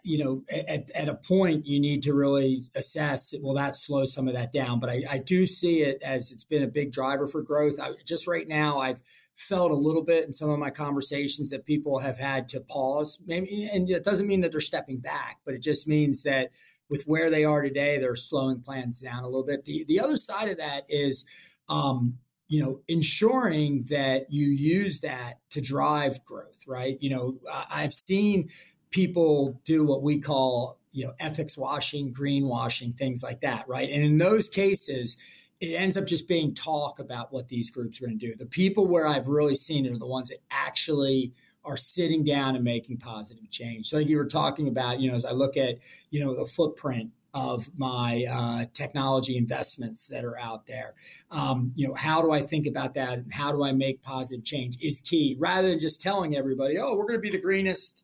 you 0.03 0.19
know, 0.19 0.43
at, 0.69 0.91
at 0.95 1.09
a 1.09 1.15
point 1.15 1.67
you 1.67 1.79
need 1.79 2.03
to 2.05 2.15
really 2.15 2.63
assess. 2.75 3.35
Well, 3.41 3.55
that 3.55 3.77
slows 3.77 4.15
some 4.15 4.29
of 4.29 4.35
that 4.35 4.53
down, 4.53 4.81
but 4.81 4.91
I, 4.91 5.03
I 5.11 5.19
do 5.19 5.47
see 5.47 5.83
it 5.83 6.01
as 6.03 6.33
it's 6.33 6.45
been 6.45 6.63
a 6.63 6.69
big 6.69 6.93
driver 6.93 7.27
for 7.27 7.43
growth. 7.43 7.79
I, 7.81 7.93
just 8.05 8.27
right 8.27 8.49
now, 8.49 8.79
I've 8.79 9.03
felt 9.37 9.71
a 9.71 9.75
little 9.75 10.03
bit 10.03 10.25
in 10.25 10.33
some 10.33 10.51
of 10.51 10.59
my 10.59 10.71
conversations 10.71 11.51
that 11.51 11.67
people 11.67 11.99
have 11.99 12.19
had 12.19 12.49
to 12.51 12.61
pause. 12.61 13.19
Maybe, 13.27 13.69
and 13.73 13.89
it 13.91 14.05
doesn't 14.05 14.27
mean 14.27 14.41
that 14.41 14.53
they're 14.53 14.61
stepping 14.61 14.99
back, 14.99 15.39
but 15.45 15.55
it 15.55 15.63
just 15.63 15.87
means 15.87 16.23
that 16.23 16.51
with 16.89 17.03
where 17.05 17.31
they 17.31 17.45
are 17.45 17.63
today, 17.63 17.99
they're 17.99 18.17
slowing 18.17 18.61
plans 18.61 19.01
down 19.01 19.25
a 19.25 19.27
little 19.27 19.45
bit. 19.45 19.65
The 19.65 19.85
the 19.87 20.01
other 20.01 20.17
side 20.17 20.49
of 20.49 20.59
that 20.59 20.85
is. 20.89 21.25
Um, 21.69 22.19
you 22.49 22.63
know, 22.63 22.81
ensuring 22.89 23.85
that 23.91 24.27
you 24.31 24.47
use 24.47 25.01
that 25.01 25.41
to 25.51 25.61
drive 25.61 26.25
growth, 26.25 26.65
right? 26.67 26.97
You 27.01 27.11
know, 27.11 27.35
I've 27.71 27.93
seen 27.93 28.51
people 28.91 29.61
do 29.65 29.85
what 29.85 30.03
we 30.03 30.21
call, 30.21 30.79
you 30.93 31.07
know, 31.07 31.15
ethics 31.19 31.59
washing, 31.59 32.15
greenwashing, 32.15 32.97
things 32.97 33.23
like 33.23 33.41
that, 33.41 33.65
right? 33.69 33.91
And 33.91 34.03
in 34.03 34.19
those 34.19 34.49
cases, 34.49 35.17
it 35.61 35.75
ends 35.75 35.97
up 35.97 36.07
just 36.07 36.29
being 36.29 36.55
talk 36.55 36.99
about 36.99 37.33
what 37.33 37.49
these 37.49 37.71
groups 37.71 38.01
are 38.01 38.07
going 38.07 38.19
to 38.19 38.27
do. 38.27 38.37
The 38.37 38.47
people 38.47 38.87
where 38.87 39.07
I've 39.07 39.27
really 39.27 39.57
seen 39.57 39.87
it 39.87 39.93
are 39.93 39.99
the 39.99 40.07
ones 40.07 40.29
that 40.29 40.39
actually 40.51 41.33
are 41.65 41.77
sitting 41.77 42.23
down 42.23 42.55
and 42.55 42.65
making 42.65 42.99
positive 42.99 43.51
change. 43.51 43.87
So 43.87 43.97
like 43.97 44.09
you 44.09 44.19
were 44.19 44.27
talking 44.27 44.69
about, 44.69 45.01
you 45.01 45.11
know, 45.11 45.17
as 45.17 45.25
I 45.25 45.33
look 45.33 45.57
at, 45.57 45.79
you 46.11 46.25
know, 46.25 46.37
the 46.37 46.45
footprint 46.45 47.11
of 47.37 47.69
my 47.77 48.25
uh, 48.31 48.65
technology 48.73 49.37
investments 49.37 50.07
that 50.07 50.25
are 50.25 50.39
out 50.39 50.67
there. 50.67 50.95
Um, 51.31 51.71
you 51.77 51.87
know, 51.87 51.93
how 51.93 52.23
do 52.23 52.33
I 52.33 52.41
think 52.41 52.67
about 52.67 52.95
that? 52.95 53.19
And 53.19 53.35
how 53.35 53.53
do 53.53 53.63
I 53.63 53.73
make 53.73 54.01
positive 54.01 54.43
change 54.43 54.79
is 54.81 55.01
key. 55.01 55.37
Rather 55.39 55.69
than 55.69 55.79
just 55.79 56.01
telling 56.01 56.35
everybody, 56.35 56.79
oh, 56.79 56.97
we're 56.97 57.05
going 57.05 57.19
to 57.19 57.19
be 57.19 57.31
the 57.31 57.41
greenest 57.41 58.03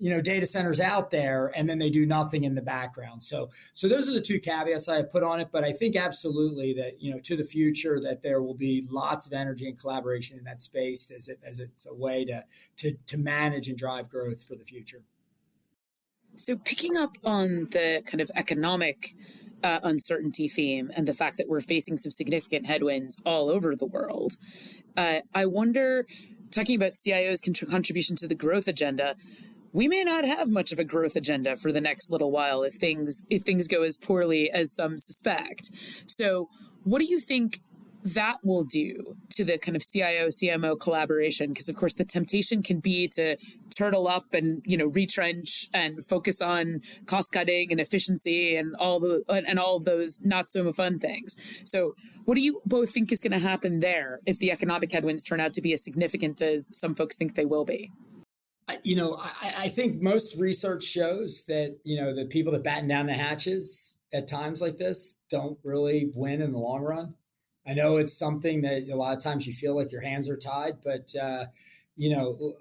you 0.00 0.10
know 0.10 0.20
data 0.20 0.44
centers 0.44 0.80
out 0.80 1.12
there 1.12 1.52
and 1.56 1.68
then 1.70 1.78
they 1.78 1.88
do 1.88 2.04
nothing 2.04 2.42
in 2.42 2.56
the 2.56 2.60
background. 2.60 3.22
So 3.22 3.50
so 3.74 3.88
those 3.88 4.08
are 4.08 4.12
the 4.12 4.20
two 4.20 4.40
caveats 4.40 4.88
i 4.88 5.02
put 5.02 5.22
on 5.22 5.40
it. 5.40 5.48
But 5.52 5.62
i 5.62 5.72
think 5.72 5.94
absolutely 5.94 6.74
that 6.74 7.00
you 7.00 7.12
know 7.12 7.20
to 7.20 7.36
the 7.36 7.44
future 7.44 8.00
that 8.00 8.20
there 8.20 8.42
will 8.42 8.56
be 8.56 8.84
lots 8.90 9.24
of 9.24 9.32
energy 9.32 9.68
and 9.68 9.78
collaboration 9.78 10.36
in 10.36 10.42
that 10.44 10.60
space 10.60 11.12
as, 11.16 11.28
it, 11.28 11.38
as 11.46 11.60
it's 11.60 11.86
a 11.86 11.94
way 11.94 12.24
to, 12.24 12.44
to 12.78 12.96
to 13.06 13.18
manage 13.18 13.68
and 13.68 13.78
drive 13.78 14.08
growth 14.08 14.42
for 14.42 14.56
the 14.56 14.64
future 14.64 15.04
so, 16.36 16.56
picking 16.56 16.96
up 16.96 17.16
on 17.24 17.68
the 17.70 18.02
kind 18.06 18.20
of 18.20 18.30
economic 18.34 19.14
uh, 19.62 19.80
uncertainty 19.82 20.48
theme 20.48 20.90
and 20.96 21.08
the 21.08 21.14
fact 21.14 21.36
that 21.38 21.48
we're 21.48 21.60
facing 21.60 21.96
some 21.96 22.10
significant 22.10 22.66
headwinds 22.66 23.22
all 23.24 23.48
over 23.48 23.74
the 23.76 23.86
world, 23.86 24.34
uh, 24.96 25.20
I 25.34 25.46
wonder, 25.46 26.06
talking 26.50 26.76
about 26.76 26.92
CIO's 27.04 27.40
contribution 27.40 28.16
to 28.16 28.28
the 28.28 28.34
growth 28.34 28.68
agenda, 28.68 29.16
we 29.72 29.88
may 29.88 30.04
not 30.04 30.24
have 30.24 30.48
much 30.48 30.70
of 30.70 30.78
a 30.78 30.84
growth 30.84 31.16
agenda 31.16 31.56
for 31.56 31.72
the 31.72 31.80
next 31.80 32.10
little 32.10 32.30
while 32.30 32.62
if 32.62 32.74
things 32.74 33.26
if 33.30 33.42
things 33.42 33.66
go 33.66 33.82
as 33.82 33.96
poorly 33.96 34.50
as 34.50 34.72
some 34.72 34.98
suspect. 34.98 35.70
So, 36.06 36.48
what 36.84 37.00
do 37.00 37.06
you 37.06 37.18
think 37.18 37.60
that 38.04 38.36
will 38.44 38.64
do 38.64 39.16
to 39.34 39.44
the 39.44 39.58
kind 39.58 39.74
of 39.74 39.82
CIO 39.90 40.28
CMO 40.28 40.78
collaboration? 40.78 41.50
Because 41.50 41.68
of 41.68 41.76
course 41.76 41.94
the 41.94 42.04
temptation 42.04 42.62
can 42.62 42.80
be 42.80 43.08
to 43.08 43.36
turtle 43.76 44.06
up 44.06 44.34
and 44.34 44.62
you 44.64 44.76
know 44.76 44.86
retrench 44.86 45.66
and 45.74 46.04
focus 46.04 46.40
on 46.40 46.80
cost 47.06 47.32
cutting 47.32 47.72
and 47.72 47.80
efficiency 47.80 48.56
and 48.56 48.76
all 48.76 49.00
the 49.00 49.24
and 49.28 49.58
all 49.58 49.80
those 49.80 50.24
not 50.24 50.50
so 50.50 50.70
fun 50.72 50.98
things. 50.98 51.36
So 51.64 51.94
what 52.24 52.34
do 52.34 52.42
you 52.42 52.60
both 52.66 52.90
think 52.90 53.10
is 53.10 53.20
going 53.20 53.32
to 53.32 53.38
happen 53.38 53.80
there 53.80 54.20
if 54.26 54.38
the 54.38 54.50
economic 54.50 54.92
headwinds 54.92 55.24
turn 55.24 55.40
out 55.40 55.54
to 55.54 55.62
be 55.62 55.72
as 55.72 55.82
significant 55.82 56.40
as 56.40 56.76
some 56.78 56.94
folks 56.94 57.16
think 57.16 57.34
they 57.34 57.44
will 57.44 57.64
be? 57.64 57.90
You 58.82 58.96
know 58.96 59.18
I, 59.18 59.54
I 59.58 59.68
think 59.68 60.02
most 60.02 60.36
research 60.36 60.84
shows 60.84 61.44
that 61.48 61.78
you 61.84 61.98
know 61.98 62.14
the 62.14 62.26
people 62.26 62.52
that 62.52 62.62
batten 62.62 62.88
down 62.88 63.06
the 63.06 63.14
hatches 63.14 63.98
at 64.12 64.28
times 64.28 64.60
like 64.60 64.76
this 64.76 65.16
don't 65.30 65.58
really 65.64 66.10
win 66.14 66.42
in 66.42 66.52
the 66.52 66.58
long 66.58 66.82
run 66.82 67.14
I 67.66 67.74
know 67.74 67.96
it's 67.96 68.16
something 68.16 68.62
that 68.62 68.88
a 68.90 68.96
lot 68.96 69.16
of 69.16 69.22
times 69.22 69.46
you 69.46 69.52
feel 69.52 69.74
like 69.74 69.90
your 69.90 70.02
hands 70.02 70.28
are 70.28 70.36
tied, 70.36 70.78
but 70.82 71.14
uh, 71.20 71.46
you 71.96 72.10
know, 72.10 72.54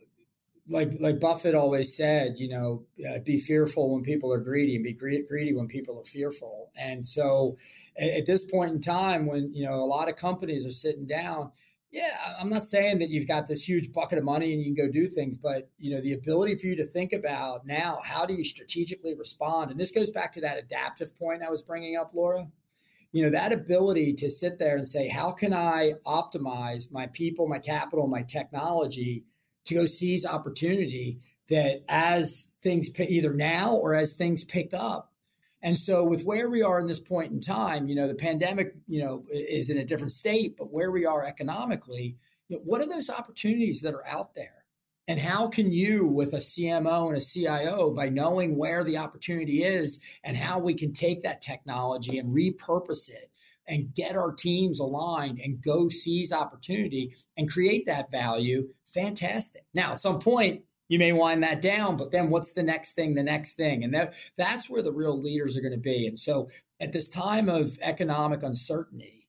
like 0.69 0.91
like 0.99 1.19
Buffett 1.19 1.55
always 1.55 1.95
said, 1.95 2.37
you 2.37 2.47
know, 2.47 2.85
uh, 3.09 3.19
be 3.19 3.37
fearful 3.37 3.93
when 3.93 4.03
people 4.03 4.31
are 4.31 4.39
greedy, 4.39 4.75
and 4.75 4.83
be 4.83 4.93
gre- 4.93 5.27
greedy 5.27 5.53
when 5.53 5.67
people 5.67 5.99
are 5.99 6.05
fearful. 6.05 6.71
And 6.77 7.05
so, 7.05 7.57
at, 7.97 8.09
at, 8.09 8.25
this 8.25 8.45
point 8.45 8.71
in 8.71 8.81
time, 8.81 9.25
when 9.25 9.53
you 9.53 9.65
know 9.65 9.75
a 9.75 9.85
lot 9.85 10.07
of 10.07 10.15
companies 10.15 10.65
are 10.65 10.71
sitting 10.71 11.05
down, 11.05 11.51
yeah, 11.91 12.15
I'm 12.39 12.49
not 12.49 12.65
saying 12.65 12.99
that 12.99 13.09
you've 13.09 13.27
got 13.27 13.47
this 13.47 13.67
huge 13.67 13.91
bucket 13.91 14.17
of 14.17 14.23
money 14.23 14.53
and 14.53 14.61
you 14.63 14.73
can 14.73 14.85
go 14.85 14.89
do 14.89 15.09
things, 15.09 15.35
but 15.35 15.69
you 15.77 15.93
know, 15.93 15.99
the 15.99 16.13
ability 16.13 16.55
for 16.55 16.67
you 16.67 16.77
to 16.77 16.85
think 16.85 17.11
about 17.11 17.65
now, 17.65 17.99
how 18.05 18.25
do 18.25 18.33
you 18.33 18.45
strategically 18.45 19.15
respond? 19.15 19.69
And 19.69 19.77
this 19.77 19.91
goes 19.91 20.11
back 20.11 20.31
to 20.33 20.41
that 20.41 20.57
adaptive 20.57 21.13
point 21.17 21.43
I 21.43 21.49
was 21.49 21.61
bringing 21.61 21.97
up, 21.97 22.11
Laura 22.13 22.47
you 23.13 23.23
know 23.23 23.29
that 23.29 23.53
ability 23.53 24.11
to 24.13 24.29
sit 24.29 24.59
there 24.59 24.75
and 24.75 24.87
say 24.87 25.07
how 25.07 25.31
can 25.31 25.53
i 25.53 25.93
optimize 26.05 26.91
my 26.91 27.07
people 27.07 27.47
my 27.47 27.59
capital 27.59 28.07
my 28.07 28.23
technology 28.23 29.23
to 29.65 29.75
go 29.75 29.85
seize 29.85 30.25
opportunity 30.25 31.19
that 31.49 31.83
as 31.87 32.51
things 32.61 32.89
either 32.99 33.33
now 33.33 33.75
or 33.75 33.95
as 33.95 34.13
things 34.13 34.43
pick 34.43 34.73
up 34.73 35.13
And 35.65 35.79
so, 35.79 36.05
with 36.05 36.25
where 36.25 36.49
we 36.49 36.61
are 36.61 36.79
in 36.81 36.87
this 36.87 36.99
point 36.99 37.31
in 37.31 37.39
time, 37.39 37.87
you 37.87 37.95
know, 37.95 38.07
the 38.07 38.15
pandemic, 38.15 38.75
you 38.85 39.01
know, 39.01 39.23
is 39.31 39.69
in 39.69 39.77
a 39.77 39.85
different 39.85 40.11
state, 40.11 40.57
but 40.57 40.73
where 40.73 40.91
we 40.91 41.05
are 41.05 41.25
economically, 41.25 42.17
you 42.49 42.57
know, 42.57 42.63
what 42.65 42.81
are 42.81 42.89
those 42.89 43.09
opportunities 43.09 43.79
that 43.81 43.93
are 43.93 44.05
out 44.05 44.35
there? 44.35 44.62
And 45.07 45.19
how 45.19 45.47
can 45.47 45.71
you, 45.71 46.07
with 46.07 46.33
a 46.33 46.37
CMO 46.37 47.09
and 47.09 47.17
a 47.17 47.21
CIO, 47.21 47.91
by 47.91 48.09
knowing 48.09 48.57
where 48.57 48.83
the 48.83 48.97
opportunity 48.97 49.63
is 49.63 49.99
and 50.23 50.37
how 50.37 50.59
we 50.59 50.73
can 50.73 50.93
take 50.93 51.23
that 51.23 51.41
technology 51.41 52.17
and 52.17 52.33
repurpose 52.33 53.09
it 53.09 53.29
and 53.67 53.93
get 53.93 54.15
our 54.15 54.31
teams 54.31 54.79
aligned 54.79 55.39
and 55.39 55.61
go 55.61 55.89
seize 55.89 56.31
opportunity 56.31 57.13
and 57.37 57.51
create 57.51 57.85
that 57.85 58.11
value, 58.11 58.69
fantastic. 58.85 59.65
Now, 59.73 59.93
at 59.93 59.99
some 59.99 60.19
point, 60.19 60.63
you 60.87 60.99
may 60.99 61.11
wind 61.11 61.43
that 61.43 61.61
down, 61.61 61.97
but 61.97 62.11
then 62.11 62.29
what's 62.29 62.53
the 62.53 62.63
next 62.63 62.93
thing, 62.93 63.15
the 63.15 63.23
next 63.23 63.53
thing? 63.53 63.83
And 63.83 63.93
that, 63.93 64.13
that's 64.37 64.69
where 64.69 64.81
the 64.81 64.91
real 64.91 65.19
leaders 65.19 65.57
are 65.57 65.61
going 65.61 65.73
to 65.73 65.79
be. 65.79 66.07
And 66.07 66.19
so 66.19 66.49
at 66.79 66.91
this 66.91 67.09
time 67.09 67.49
of 67.49 67.77
economic 67.81 68.43
uncertainty, 68.43 69.22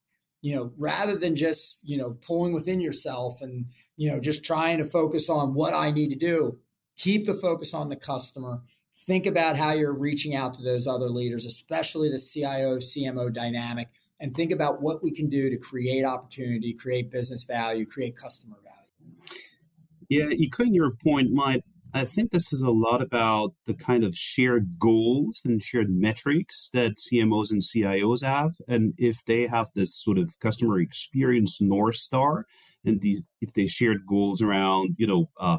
you 0.44 0.54
know, 0.54 0.70
rather 0.76 1.16
than 1.16 1.34
just, 1.34 1.78
you 1.82 1.96
know, 1.96 2.18
pulling 2.20 2.52
within 2.52 2.78
yourself 2.78 3.40
and, 3.40 3.64
you 3.96 4.10
know, 4.10 4.20
just 4.20 4.44
trying 4.44 4.76
to 4.76 4.84
focus 4.84 5.30
on 5.30 5.54
what 5.54 5.72
I 5.72 5.90
need 5.90 6.10
to 6.10 6.16
do, 6.16 6.58
keep 6.98 7.24
the 7.24 7.32
focus 7.32 7.72
on 7.72 7.88
the 7.88 7.96
customer. 7.96 8.60
Think 9.06 9.24
about 9.24 9.56
how 9.56 9.72
you're 9.72 9.94
reaching 9.94 10.34
out 10.34 10.52
to 10.56 10.62
those 10.62 10.86
other 10.86 11.08
leaders, 11.08 11.46
especially 11.46 12.10
the 12.10 12.18
CIO, 12.18 12.76
CMO 12.76 13.32
dynamic, 13.32 13.88
and 14.20 14.34
think 14.34 14.52
about 14.52 14.82
what 14.82 15.02
we 15.02 15.10
can 15.10 15.30
do 15.30 15.48
to 15.48 15.56
create 15.56 16.04
opportunity, 16.04 16.74
create 16.74 17.10
business 17.10 17.44
value, 17.44 17.86
create 17.86 18.14
customer 18.14 18.56
value. 18.62 19.14
Yeah, 20.10 20.26
echoing 20.46 20.74
your 20.74 20.90
point, 20.90 21.32
Mike, 21.32 21.64
I 21.96 22.04
think 22.04 22.32
this 22.32 22.52
is 22.52 22.60
a 22.60 22.72
lot 22.72 23.00
about 23.00 23.54
the 23.66 23.74
kind 23.74 24.02
of 24.02 24.16
shared 24.16 24.80
goals 24.80 25.42
and 25.44 25.62
shared 25.62 25.90
metrics 25.90 26.68
that 26.74 26.96
CMOs 26.96 27.52
and 27.52 27.62
CIOs 27.62 28.24
have. 28.24 28.54
And 28.66 28.94
if 28.98 29.24
they 29.24 29.46
have 29.46 29.68
this 29.76 29.94
sort 29.94 30.18
of 30.18 30.36
customer 30.40 30.80
experience 30.80 31.62
North 31.62 31.94
Star, 31.94 32.46
and 32.84 33.00
the, 33.00 33.22
if 33.40 33.52
they 33.52 33.68
shared 33.68 34.06
goals 34.08 34.42
around, 34.42 34.96
you 34.98 35.06
know, 35.06 35.30
uh, 35.38 35.58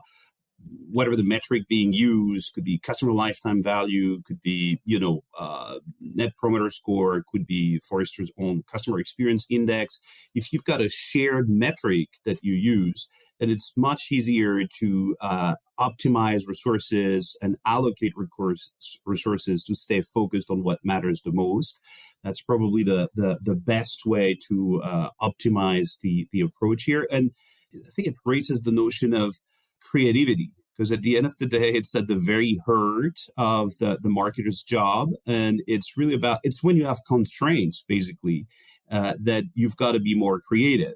whatever 0.92 1.16
the 1.16 1.24
metric 1.24 1.64
being 1.68 1.94
used 1.94 2.54
could 2.54 2.64
be 2.64 2.78
customer 2.78 3.12
lifetime 3.12 3.62
value 3.62 4.22
could 4.24 4.42
be 4.42 4.80
you 4.86 5.00
know 5.00 5.24
uh, 5.38 5.80
net 6.00 6.36
promoter 6.38 6.70
score 6.70 7.24
could 7.32 7.46
be 7.46 7.80
forrester's 7.80 8.32
own 8.40 8.64
customer 8.72 9.00
experience 9.00 9.46
index 9.50 10.02
if 10.34 10.52
you've 10.52 10.64
got 10.64 10.82
a 10.82 10.90
shared 10.90 11.50
metric 11.50 12.10
that 12.26 12.44
you 12.44 12.54
use 12.54 13.10
then 13.40 13.50
it's 13.50 13.76
much 13.76 14.12
easier 14.12 14.62
to 14.80 15.16
uh, 15.20 15.56
optimize 15.80 16.48
resources 16.48 17.38
and 17.42 17.58
allocate 17.66 18.14
recourse, 18.16 18.72
resources 19.06 19.64
to 19.64 19.76
stay 19.76 20.02
focused 20.02 20.50
on 20.50 20.64
what 20.64 20.80
matters 20.84 21.22
the 21.22 21.32
most. 21.32 21.82
That's 22.24 22.42
probably 22.42 22.84
the 22.84 23.10
the, 23.14 23.38
the 23.42 23.56
best 23.56 24.06
way 24.06 24.38
to 24.48 24.82
uh, 24.84 25.10
optimize 25.22 26.00
the 26.00 26.28
the 26.32 26.42
approach 26.42 26.84
here. 26.84 27.08
And 27.12 27.32
I 27.74 27.90
think 27.90 28.08
it 28.08 28.16
raises 28.26 28.62
the 28.62 28.72
notion 28.72 29.14
of 29.14 29.38
creativity 29.82 30.52
because 30.76 30.92
at 30.92 31.02
the 31.02 31.16
end 31.16 31.26
of 31.26 31.38
the 31.38 31.46
day 31.46 31.70
it's 31.70 31.96
at 31.96 32.08
the 32.08 32.16
very 32.16 32.60
heart 32.66 33.20
of 33.38 33.78
the, 33.78 33.98
the 34.02 34.10
marketer's 34.10 34.64
job 34.64 35.10
and 35.26 35.62
it's 35.68 35.98
really 35.98 36.14
about 36.14 36.40
it's 36.44 36.64
when 36.64 36.76
you 36.76 36.86
have 36.86 37.00
constraints 37.08 37.82
basically 37.82 38.46
uh, 38.92 39.14
that 39.20 39.44
you've 39.54 39.78
got 39.78 39.94
to 39.94 40.00
be 40.00 40.16
more 40.16 40.40
creative 40.40 40.96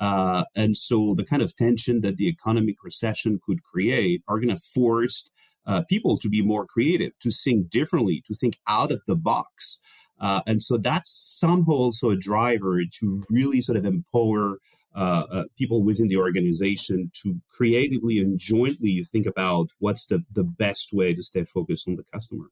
uh, 0.00 0.44
and 0.56 0.76
so 0.76 1.14
the 1.14 1.24
kind 1.24 1.42
of 1.42 1.54
tension 1.54 2.00
that 2.00 2.16
the 2.16 2.26
economic 2.26 2.76
recession 2.82 3.38
could 3.44 3.62
create 3.62 4.22
are 4.26 4.38
going 4.38 4.54
to 4.54 4.56
force 4.56 5.30
uh, 5.66 5.82
people 5.88 6.16
to 6.16 6.28
be 6.28 6.42
more 6.42 6.66
creative, 6.66 7.18
to 7.18 7.30
think 7.30 7.68
differently, 7.68 8.24
to 8.26 8.34
think 8.34 8.58
out 8.66 8.90
of 8.90 9.02
the 9.06 9.14
box. 9.14 9.82
Uh, 10.18 10.40
and 10.46 10.62
so 10.62 10.76
that's 10.78 11.12
somehow 11.12 11.72
also 11.72 12.10
a 12.10 12.16
driver 12.16 12.80
to 12.98 13.22
really 13.30 13.60
sort 13.60 13.76
of 13.76 13.84
empower 13.84 14.58
uh, 14.94 15.24
uh, 15.30 15.44
people 15.56 15.82
within 15.82 16.08
the 16.08 16.16
organization 16.16 17.10
to 17.22 17.40
creatively 17.48 18.18
and 18.18 18.38
jointly 18.38 19.04
think 19.04 19.26
about 19.26 19.70
what's 19.78 20.06
the, 20.06 20.24
the 20.32 20.44
best 20.44 20.92
way 20.92 21.14
to 21.14 21.22
stay 21.22 21.44
focused 21.44 21.88
on 21.88 21.96
the 21.96 22.04
customer. 22.12 22.46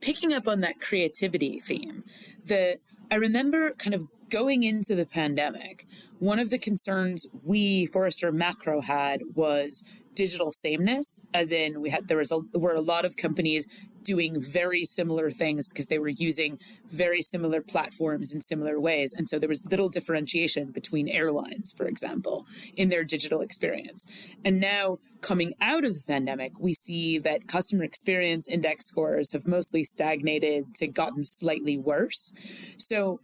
Picking 0.00 0.32
up 0.32 0.46
on 0.48 0.60
that 0.60 0.80
creativity 0.80 1.60
theme, 1.60 2.04
the 2.44 2.78
I 3.10 3.14
remember 3.14 3.72
kind 3.74 3.94
of 3.94 4.04
going 4.28 4.64
into 4.64 4.94
the 4.94 5.06
pandemic, 5.06 5.86
one 6.18 6.38
of 6.38 6.50
the 6.50 6.58
concerns 6.58 7.26
we 7.44 7.86
Forrester 7.86 8.32
Macro 8.32 8.80
had 8.80 9.22
was 9.34 9.88
digital 10.14 10.52
sameness, 10.62 11.26
as 11.32 11.52
in 11.52 11.80
we 11.80 11.90
had 11.90 12.08
there 12.08 12.18
was 12.18 12.32
a 12.32 12.40
were 12.58 12.74
a 12.74 12.80
lot 12.80 13.04
of 13.04 13.16
companies 13.16 13.68
doing 14.06 14.40
very 14.40 14.84
similar 14.84 15.30
things 15.30 15.68
because 15.68 15.88
they 15.88 15.98
were 15.98 16.08
using 16.08 16.58
very 16.90 17.20
similar 17.20 17.60
platforms 17.60 18.32
in 18.32 18.40
similar 18.42 18.78
ways. 18.80 19.12
And 19.12 19.28
so 19.28 19.38
there 19.38 19.48
was 19.48 19.66
little 19.66 19.88
differentiation 19.88 20.70
between 20.70 21.08
airlines, 21.08 21.74
for 21.76 21.86
example, 21.86 22.46
in 22.76 22.88
their 22.88 23.04
digital 23.04 23.40
experience. 23.40 24.00
And 24.44 24.60
now 24.60 24.98
coming 25.20 25.54
out 25.60 25.84
of 25.84 25.94
the 25.94 26.04
pandemic, 26.06 26.52
we 26.60 26.74
see 26.80 27.18
that 27.18 27.48
customer 27.48 27.82
experience 27.82 28.48
index 28.48 28.86
scores 28.86 29.32
have 29.32 29.46
mostly 29.46 29.82
stagnated 29.82 30.74
to 30.76 30.86
gotten 30.86 31.24
slightly 31.24 31.76
worse. 31.76 32.32
So 32.78 33.20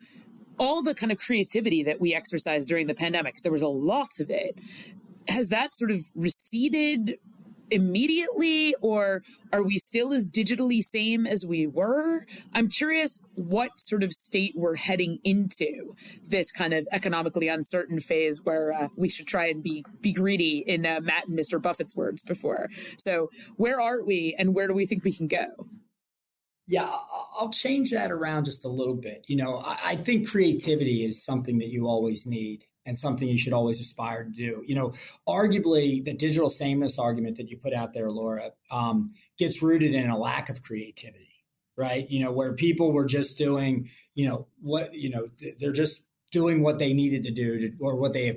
all 0.59 0.83
the 0.83 0.95
kind 0.95 1.13
of 1.13 1.19
creativity 1.19 1.83
that 1.85 2.01
we 2.01 2.15
exercised 2.15 2.69
during 2.69 2.89
the 2.89 2.95
pandemic, 2.95 3.37
there 3.43 3.53
was 3.53 3.63
a 3.63 3.69
lot 3.69 4.11
of 4.21 4.31
it. 4.31 4.59
Has 5.29 5.49
that 5.49 5.79
sort 5.79 5.93
of 5.93 6.07
receded 6.15 7.19
immediately 7.73 8.75
or 8.81 9.23
are 9.53 9.63
we 9.63 9.79
still 9.79 10.13
as 10.13 10.27
digitally 10.27 10.81
same 10.83 11.27
as 11.27 11.45
we 11.45 11.67
were? 11.67 12.27
I'm 12.55 12.69
curious 12.69 13.25
what 13.35 13.71
sort 13.81 14.03
of 14.03 14.13
state 14.13 14.53
we're 14.55 14.77
heading 14.77 15.19
into 15.25 15.95
this 16.27 16.53
kind 16.53 16.75
of 16.75 16.87
economically 16.93 17.49
uncertain 17.49 18.01
phase 18.01 18.43
where 18.45 18.73
uh, 18.73 18.89
we 18.97 19.09
should 19.09 19.27
try 19.27 19.47
and 19.47 19.63
be 19.63 19.85
be 20.01 20.13
greedy 20.13 20.59
in 20.67 20.87
uh, 20.87 21.01
matt 21.01 21.29
and 21.29 21.39
mr 21.39 21.61
buffett's 21.61 21.97
words 21.97 22.23
before. 22.23 22.69
So 23.05 23.31
where 23.57 23.81
are 23.81 24.05
we 24.05 24.37
and 24.39 24.55
where 24.55 24.69
do 24.69 24.75
we 24.75 24.87
think 24.87 25.05
we 25.05 25.13
can 25.13 25.27
go? 25.27 25.47
Yeah, 26.69 26.89
I'll 27.39 27.51
change 27.51 27.91
that 27.91 28.13
around 28.13 28.45
just 28.45 28.65
a 28.65 28.69
little 28.69 28.95
bit. 28.95 29.25
You 29.27 29.37
know, 29.37 29.63
I, 29.65 29.97
think 29.97 30.29
creativity 30.29 31.05
is 31.05 31.25
something 31.25 31.59
that 31.59 31.71
you 31.71 31.87
always 31.87 32.25
need 32.25 32.65
and 32.85 32.99
something 32.99 33.29
you 33.29 33.39
should 33.39 33.53
always 33.53 33.81
aspire 33.81 34.25
to 34.25 34.31
do. 34.31 34.63
You 34.67 34.75
know, 34.75 34.93
arguably 35.29 36.05
the 36.05 36.15
digital 36.15 36.51
sameness 36.51 36.99
argument 36.99 37.37
that 37.37 37.49
you 37.49 37.57
put 37.57 37.73
out 37.73 37.93
there, 37.93 38.11
Laura, 38.11 38.51
um, 38.71 39.11
gets 39.39 39.63
rooted 39.63 39.95
in 39.95 40.11
a 40.11 40.19
lack 40.19 40.49
of 40.49 40.63
creativity, 40.63 41.45
right? 41.77 42.09
You 42.11 42.25
know, 42.25 42.33
where 42.33 42.53
people 42.55 42.93
were 42.93 43.07
just 43.07 43.39
doing, 43.39 43.91
you 44.15 44.27
know, 44.29 44.49
what, 44.61 44.93
you 44.93 45.11
know, 45.11 45.29
they're 45.59 45.73
just 45.73 46.03
doing 46.33 46.63
what 46.63 46.79
they 46.79 46.95
needed 46.95 47.25
to 47.25 47.31
do 47.31 47.59
to, 47.59 47.77
or 47.79 47.97
what 47.97 48.15
they 48.15 48.33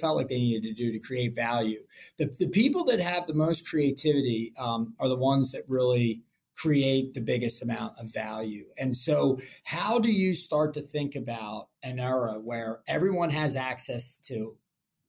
felt 0.00 0.16
like 0.16 0.28
they 0.28 0.38
needed 0.38 0.64
to 0.64 0.74
do 0.74 0.92
to 0.92 0.98
create 0.98 1.34
value. 1.34 1.80
The, 2.18 2.26
the 2.38 2.48
people 2.48 2.84
that 2.84 3.00
have 3.00 3.26
the 3.26 3.34
most 3.34 3.68
creativity 3.68 4.52
um, 4.58 4.94
are 4.98 5.08
the 5.08 5.16
ones 5.16 5.52
that 5.52 5.62
really 5.68 6.22
create 6.58 7.14
the 7.14 7.20
biggest 7.20 7.62
amount 7.62 7.96
of 7.98 8.12
value. 8.12 8.64
And 8.76 8.96
so, 8.96 9.38
how 9.64 9.98
do 9.98 10.10
you 10.10 10.34
start 10.34 10.74
to 10.74 10.80
think 10.80 11.14
about 11.14 11.68
an 11.82 12.00
era 12.00 12.40
where 12.40 12.80
everyone 12.88 13.30
has 13.30 13.56
access 13.56 14.18
to 14.26 14.56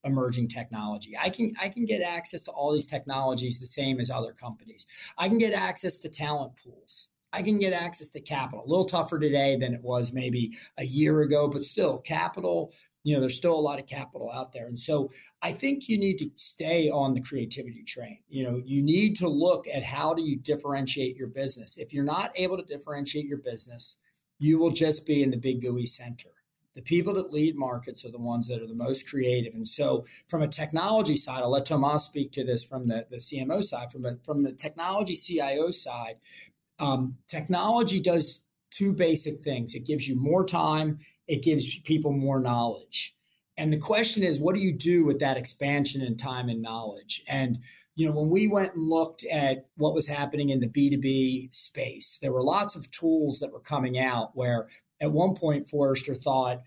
emerging 0.04 0.48
technology. 0.48 1.16
I 1.20 1.28
can 1.28 1.52
I 1.60 1.68
can 1.68 1.84
get 1.84 2.00
access 2.00 2.42
to 2.44 2.50
all 2.52 2.72
these 2.72 2.86
technologies 2.86 3.60
the 3.60 3.66
same 3.66 4.00
as 4.00 4.10
other 4.10 4.32
companies. 4.32 4.86
I 5.18 5.28
can 5.28 5.38
get 5.38 5.52
access 5.52 5.98
to 5.98 6.08
talent 6.08 6.52
pools. 6.62 7.08
I 7.32 7.42
can 7.42 7.58
get 7.58 7.72
access 7.72 8.08
to 8.10 8.20
capital. 8.20 8.64
A 8.64 8.68
little 8.68 8.86
tougher 8.86 9.18
today 9.18 9.56
than 9.56 9.72
it 9.72 9.82
was 9.82 10.12
maybe 10.12 10.52
a 10.78 10.84
year 10.84 11.20
ago, 11.20 11.48
but 11.48 11.64
still 11.64 11.98
capital 11.98 12.72
you 13.02 13.14
know, 13.14 13.20
there's 13.20 13.36
still 13.36 13.58
a 13.58 13.60
lot 13.60 13.78
of 13.78 13.86
capital 13.86 14.30
out 14.30 14.52
there. 14.52 14.66
And 14.66 14.78
so 14.78 15.10
I 15.42 15.52
think 15.52 15.88
you 15.88 15.98
need 15.98 16.18
to 16.18 16.30
stay 16.36 16.90
on 16.90 17.14
the 17.14 17.22
creativity 17.22 17.82
train. 17.82 18.18
You 18.28 18.44
know, 18.44 18.62
you 18.64 18.82
need 18.82 19.16
to 19.16 19.28
look 19.28 19.66
at 19.66 19.82
how 19.82 20.12
do 20.12 20.22
you 20.22 20.36
differentiate 20.36 21.16
your 21.16 21.28
business. 21.28 21.78
If 21.78 21.94
you're 21.94 22.04
not 22.04 22.30
able 22.36 22.56
to 22.58 22.62
differentiate 22.62 23.26
your 23.26 23.38
business, 23.38 23.96
you 24.38 24.58
will 24.58 24.70
just 24.70 25.06
be 25.06 25.22
in 25.22 25.30
the 25.30 25.36
big 25.36 25.62
GUI 25.62 25.86
center. 25.86 26.28
The 26.74 26.82
people 26.82 27.14
that 27.14 27.32
lead 27.32 27.56
markets 27.56 28.04
are 28.04 28.10
the 28.10 28.18
ones 28.18 28.46
that 28.48 28.62
are 28.62 28.66
the 28.66 28.74
most 28.74 29.08
creative. 29.08 29.54
And 29.54 29.66
so, 29.66 30.04
from 30.28 30.42
a 30.42 30.48
technology 30.48 31.16
side, 31.16 31.42
I'll 31.42 31.50
let 31.50 31.66
Tomas 31.66 32.04
speak 32.04 32.30
to 32.32 32.44
this 32.44 32.62
from 32.62 32.86
the, 32.86 33.06
the 33.10 33.16
CMO 33.16 33.62
side. 33.64 33.90
From, 33.90 34.04
a, 34.04 34.16
from 34.24 34.44
the 34.44 34.52
technology 34.52 35.16
CIO 35.16 35.72
side, 35.72 36.16
um, 36.78 37.16
technology 37.26 37.98
does 37.98 38.40
two 38.70 38.92
basic 38.92 39.42
things 39.42 39.74
it 39.74 39.84
gives 39.84 40.08
you 40.08 40.14
more 40.14 40.46
time 40.46 41.00
it 41.30 41.44
gives 41.44 41.78
people 41.80 42.10
more 42.10 42.40
knowledge. 42.40 43.14
And 43.56 43.72
the 43.72 43.78
question 43.78 44.24
is, 44.24 44.40
what 44.40 44.56
do 44.56 44.60
you 44.60 44.72
do 44.72 45.04
with 45.04 45.20
that 45.20 45.36
expansion 45.36 46.02
in 46.02 46.16
time 46.16 46.48
and 46.48 46.60
knowledge? 46.60 47.22
And 47.28 47.60
you 47.94 48.08
know, 48.08 48.12
when 48.12 48.30
we 48.30 48.48
went 48.48 48.74
and 48.74 48.88
looked 48.88 49.24
at 49.24 49.66
what 49.76 49.94
was 49.94 50.08
happening 50.08 50.48
in 50.48 50.58
the 50.58 50.68
B2B 50.68 51.54
space, 51.54 52.18
there 52.20 52.32
were 52.32 52.42
lots 52.42 52.74
of 52.74 52.90
tools 52.90 53.38
that 53.38 53.52
were 53.52 53.60
coming 53.60 53.96
out 53.96 54.30
where 54.34 54.68
at 55.00 55.12
one 55.12 55.36
point 55.36 55.68
Forrester 55.68 56.16
thought 56.16 56.62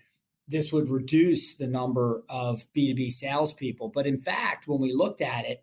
this 0.48 0.72
would 0.72 0.88
reduce 0.88 1.56
the 1.56 1.66
number 1.66 2.22
of 2.28 2.64
B2B 2.74 3.10
salespeople. 3.12 3.90
But 3.90 4.06
in 4.06 4.18
fact, 4.18 4.66
when 4.66 4.80
we 4.80 4.94
looked 4.94 5.20
at 5.20 5.44
it, 5.44 5.62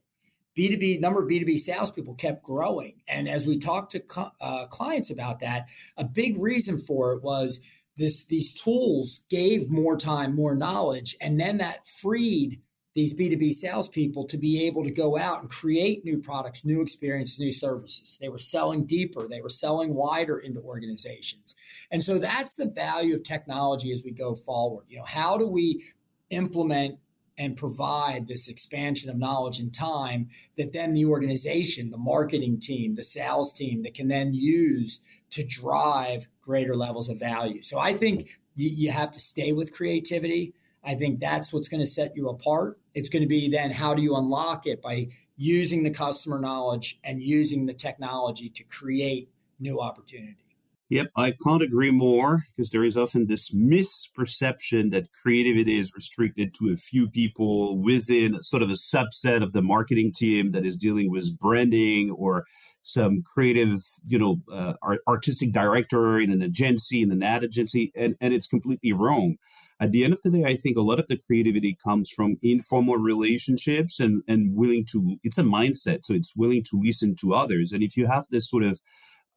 B2B 0.57 0.99
number 0.99 1.23
of 1.23 1.29
B2B 1.29 1.57
salespeople 1.57 2.15
kept 2.15 2.43
growing. 2.43 2.95
And 3.07 3.29
as 3.29 3.45
we 3.45 3.57
talked 3.57 3.93
to 3.93 4.03
uh, 4.41 4.65
clients 4.67 5.09
about 5.09 5.39
that, 5.39 5.69
a 5.97 6.03
big 6.03 6.37
reason 6.37 6.79
for 6.81 7.13
it 7.13 7.23
was 7.23 7.61
this 7.97 8.23
these 8.25 8.53
tools 8.53 9.21
gave 9.29 9.69
more 9.69 9.97
time, 9.97 10.35
more 10.35 10.55
knowledge, 10.55 11.15
and 11.21 11.39
then 11.39 11.57
that 11.57 11.87
freed 11.87 12.61
these 12.93 13.13
B2B 13.13 13.53
salespeople 13.53 14.25
to 14.25 14.37
be 14.37 14.65
able 14.65 14.83
to 14.83 14.91
go 14.91 15.17
out 15.17 15.41
and 15.41 15.49
create 15.49 16.03
new 16.03 16.19
products, 16.19 16.65
new 16.65 16.81
experiences, 16.81 17.39
new 17.39 17.53
services. 17.53 18.17
They 18.19 18.27
were 18.27 18.37
selling 18.37 18.85
deeper, 18.85 19.27
they 19.27 19.41
were 19.41 19.49
selling 19.49 19.93
wider 19.93 20.37
into 20.37 20.61
organizations. 20.61 21.55
And 21.89 22.03
so 22.03 22.19
that's 22.19 22.53
the 22.53 22.69
value 22.69 23.15
of 23.15 23.23
technology 23.23 23.93
as 23.93 24.03
we 24.03 24.11
go 24.11 24.35
forward. 24.35 24.85
You 24.89 24.99
know, 24.99 25.05
how 25.05 25.37
do 25.37 25.47
we 25.47 25.85
implement 26.29 26.97
and 27.37 27.57
provide 27.57 28.27
this 28.27 28.47
expansion 28.47 29.09
of 29.09 29.17
knowledge 29.17 29.59
and 29.59 29.73
time 29.73 30.29
that 30.57 30.73
then 30.73 30.93
the 30.93 31.05
organization, 31.05 31.89
the 31.89 31.97
marketing 31.97 32.59
team, 32.59 32.95
the 32.95 33.03
sales 33.03 33.53
team 33.53 33.83
that 33.83 33.93
can 33.93 34.09
then 34.09 34.33
use 34.33 34.99
to 35.31 35.43
drive 35.45 36.27
greater 36.51 36.75
levels 36.75 37.07
of 37.07 37.17
value. 37.17 37.61
So 37.61 37.79
I 37.79 37.93
think 37.93 38.37
you, 38.57 38.69
you 38.69 38.91
have 38.91 39.09
to 39.13 39.21
stay 39.21 39.53
with 39.53 39.71
creativity. 39.71 40.53
I 40.83 40.95
think 40.95 41.21
that's 41.21 41.53
what's 41.53 41.69
going 41.69 41.79
to 41.79 41.87
set 41.87 42.13
you 42.13 42.27
apart. 42.27 42.77
It's 42.93 43.09
going 43.09 43.21
to 43.21 43.27
be 43.27 43.49
then 43.49 43.71
how 43.71 43.93
do 43.93 44.01
you 44.01 44.17
unlock 44.17 44.67
it 44.67 44.81
by 44.81 45.07
using 45.37 45.81
the 45.83 45.91
customer 45.91 46.39
knowledge 46.39 46.99
and 47.05 47.21
using 47.21 47.65
the 47.65 47.73
technology 47.73 48.49
to 48.49 48.63
create 48.65 49.29
new 49.61 49.79
opportunity. 49.79 50.50
Yep, 50.91 51.07
I 51.15 51.31
can't 51.41 51.63
agree 51.63 51.89
more 51.89 52.43
because 52.53 52.71
there 52.71 52.83
is 52.83 52.97
often 52.97 53.27
this 53.27 53.55
misperception 53.55 54.91
that 54.91 55.07
creativity 55.23 55.79
is 55.79 55.93
restricted 55.95 56.53
to 56.55 56.69
a 56.69 56.75
few 56.75 57.09
people 57.09 57.81
within 57.81 58.43
sort 58.43 58.61
of 58.61 58.69
a 58.69 58.73
subset 58.73 59.41
of 59.41 59.53
the 59.53 59.61
marketing 59.61 60.11
team 60.13 60.51
that 60.51 60.65
is 60.65 60.75
dealing 60.75 61.09
with 61.09 61.39
branding 61.39 62.11
or 62.11 62.43
some 62.81 63.21
creative, 63.21 63.79
you 64.05 64.19
know, 64.19 64.41
uh, 64.51 64.73
artistic 65.07 65.53
director 65.53 66.19
in 66.19 66.29
an 66.29 66.43
agency, 66.43 67.01
in 67.01 67.11
an 67.13 67.23
ad 67.23 67.45
agency, 67.45 67.93
and, 67.95 68.17
and 68.19 68.33
it's 68.33 68.47
completely 68.47 68.91
wrong. 68.91 69.37
At 69.79 69.93
the 69.93 70.03
end 70.03 70.11
of 70.11 70.21
the 70.21 70.29
day, 70.29 70.43
I 70.43 70.57
think 70.57 70.75
a 70.75 70.81
lot 70.81 70.99
of 70.99 71.07
the 71.07 71.15
creativity 71.17 71.77
comes 71.81 72.11
from 72.11 72.35
informal 72.43 72.97
relationships 72.97 74.01
and, 74.01 74.23
and 74.27 74.57
willing 74.57 74.85
to, 74.91 75.19
it's 75.23 75.37
a 75.37 75.43
mindset. 75.43 75.99
So 76.03 76.13
it's 76.15 76.35
willing 76.35 76.63
to 76.63 76.81
listen 76.83 77.15
to 77.21 77.33
others. 77.33 77.71
And 77.71 77.81
if 77.81 77.95
you 77.95 78.07
have 78.07 78.25
this 78.29 78.49
sort 78.49 78.63
of, 78.63 78.81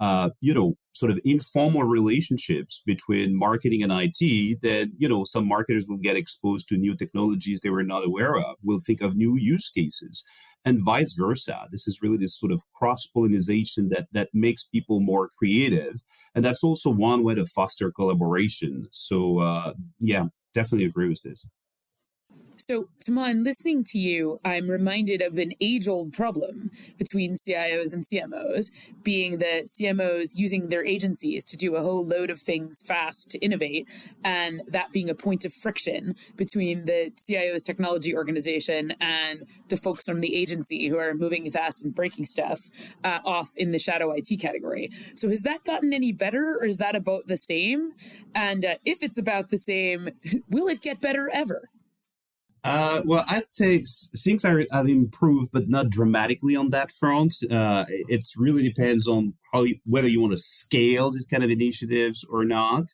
uh, 0.01 0.31
you 0.41 0.55
know, 0.55 0.75
sort 0.93 1.11
of 1.11 1.19
informal 1.25 1.83
relationships 1.83 2.83
between 2.87 3.37
marketing 3.37 3.83
and 3.83 3.93
IT, 3.93 4.61
then 4.63 4.93
you 4.99 5.09
know 5.09 5.25
some 5.25 5.47
marketers 5.47 5.87
will 5.89 5.99
get 5.99 6.17
exposed 6.17 6.69
to 6.69 6.77
new 6.77 6.95
technologies 6.97 7.61
they 7.61 7.71
were 7.71 7.83
not 7.83 8.07
aware 8.07 8.37
of. 8.37 8.57
Will 8.63 8.79
think 8.79 9.01
of 9.01 9.17
new 9.17 9.37
use 9.37 9.69
cases, 9.69 10.25
and 10.65 10.85
vice 10.85 11.15
versa. 11.15 11.67
This 11.71 11.87
is 11.87 12.01
really 12.03 12.17
this 12.17 12.39
sort 12.39 12.53
of 12.53 12.63
cross 12.75 13.07
pollination 13.07 13.89
that 13.91 14.07
that 14.13 14.31
makes 14.33 14.65
people 14.65 15.01
more 15.01 15.31
creative, 15.39 16.03
and 16.35 16.45
that's 16.45 16.65
also 16.65 16.91
one 16.91 17.25
way 17.25 17.35
to 17.35 17.47
foster 17.47 17.91
collaboration. 17.91 18.89
So 18.93 19.41
uh, 19.41 19.75
yeah, 20.01 20.27
definitely 20.55 20.87
agree 20.87 21.09
with 21.09 21.23
this. 21.23 21.47
So, 22.67 22.89
Thomas, 23.05 23.35
listening 23.45 23.85
to 23.89 23.99
you, 23.99 24.41
I'm 24.43 24.71
reminded 24.71 25.21
of 25.21 25.37
an 25.37 25.53
age 25.61 25.87
old 25.87 26.15
problem 26.15 26.71
between 26.97 27.37
CIOs 27.47 27.93
and 27.93 28.09
CMOs, 28.09 28.71
being 29.03 29.37
that 29.41 29.67
CMOs 29.67 30.31
using 30.35 30.71
their 30.71 30.83
agencies 30.83 31.45
to 31.45 31.59
do 31.59 31.77
a 31.77 31.83
whole 31.83 32.07
load 32.07 32.31
of 32.31 32.41
things 32.41 32.79
fast 32.83 33.31
to 33.33 33.39
innovate, 33.41 33.87
and 34.25 34.63
that 34.67 34.93
being 34.93 35.11
a 35.11 35.15
point 35.15 35.45
of 35.45 35.53
friction 35.53 36.15
between 36.37 36.87
the 36.87 37.13
CIO's 37.29 37.65
technology 37.65 38.17
organization 38.17 38.95
and 38.99 39.43
the 39.69 39.77
folks 39.77 40.03
from 40.03 40.23
the 40.23 40.35
agency 40.35 40.89
who 40.89 40.97
are 40.97 41.13
moving 41.13 41.51
fast 41.51 41.85
and 41.85 41.95
breaking 41.95 42.25
stuff 42.25 42.71
uh, 43.05 43.19
off 43.27 43.51
in 43.59 43.73
the 43.73 43.79
shadow 43.79 44.11
IT 44.13 44.41
category. 44.41 44.89
So, 45.17 45.29
has 45.29 45.43
that 45.43 45.65
gotten 45.65 45.93
any 45.93 46.13
better, 46.13 46.57
or 46.59 46.65
is 46.65 46.79
that 46.79 46.97
about 46.97 47.27
the 47.27 47.37
same? 47.37 47.93
And 48.35 48.65
uh, 48.65 48.77
if 48.87 49.03
it's 49.03 49.19
about 49.19 49.51
the 49.51 49.59
same, 49.59 50.09
will 50.49 50.69
it 50.69 50.81
get 50.81 51.03
better 51.03 51.31
ever? 51.31 51.69
Uh, 52.65 53.03
well, 53.05 53.25
I'd 53.29 53.53
say 53.53 53.85
things 54.17 54.43
are 54.43 54.65
have 54.73 54.89
improved, 54.89 55.51
but 55.53 55.69
not 55.69 55.91
dramatically 55.91 56.57
on 56.57 56.71
that 56.71 56.91
front. 56.91 57.35
Uh, 57.51 57.85
it 57.89 58.27
really 58.39 58.63
depends 58.63 59.07
on 59.07 59.35
how 59.53 59.65
you, 59.65 59.77
whether 59.85 60.09
you 60.09 60.21
want 60.21 60.33
to 60.33 60.39
scale 60.39 61.11
these 61.11 61.27
kind 61.27 61.45
of 61.45 61.51
initiatives 61.51 62.27
or 62.29 62.43
not. 62.45 62.85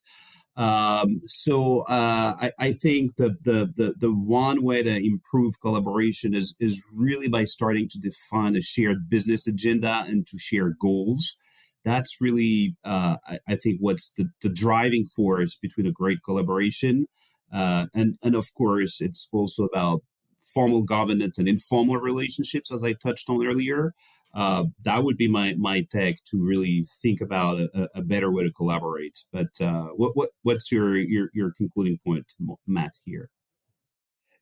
Um, 0.56 1.20
so 1.24 1.82
uh, 1.82 2.34
I, 2.40 2.52
I, 2.58 2.72
think 2.72 3.16
the, 3.16 3.36
the 3.44 3.72
the 3.76 3.94
the 3.96 4.12
one 4.12 4.64
way 4.64 4.82
to 4.82 4.90
improve 4.90 5.60
collaboration 5.60 6.34
is 6.34 6.56
is 6.58 6.84
really 6.94 7.28
by 7.28 7.44
starting 7.44 7.88
to 7.90 8.00
define 8.00 8.56
a 8.56 8.60
shared 8.60 9.08
business 9.08 9.46
agenda 9.46 10.04
and 10.08 10.26
to 10.26 10.38
share 10.38 10.74
goals. 10.80 11.36
That's 11.84 12.18
really 12.20 12.76
uh, 12.84 13.18
I, 13.26 13.38
I, 13.48 13.54
think 13.54 13.78
what's 13.78 14.12
the, 14.12 14.30
the 14.42 14.50
driving 14.50 15.04
force 15.04 15.56
between 15.56 15.86
a 15.86 15.92
great 15.92 16.18
collaboration. 16.24 17.06
Uh, 17.52 17.86
and 17.94 18.16
and 18.22 18.34
of 18.34 18.52
course, 18.54 19.00
it's 19.00 19.28
also 19.32 19.64
about 19.64 20.02
formal 20.40 20.82
governance 20.82 21.38
and 21.38 21.48
informal 21.48 21.96
relationships, 21.96 22.72
as 22.72 22.82
I 22.82 22.92
touched 22.92 23.28
on 23.28 23.46
earlier. 23.46 23.94
Uh, 24.32 24.64
that 24.84 25.02
would 25.02 25.16
be 25.16 25.28
my 25.28 25.54
my 25.58 25.84
take 25.90 26.22
to 26.24 26.40
really 26.40 26.86
think 27.02 27.20
about 27.20 27.58
a, 27.60 27.88
a 27.96 28.02
better 28.02 28.30
way 28.30 28.44
to 28.44 28.52
collaborate. 28.52 29.18
But 29.32 29.60
uh, 29.60 29.88
what 29.96 30.16
what 30.16 30.30
what's 30.42 30.70
your 30.70 30.96
your 30.96 31.30
your 31.34 31.52
concluding 31.56 31.98
point, 32.04 32.26
Matt? 32.66 32.92
Here. 33.04 33.30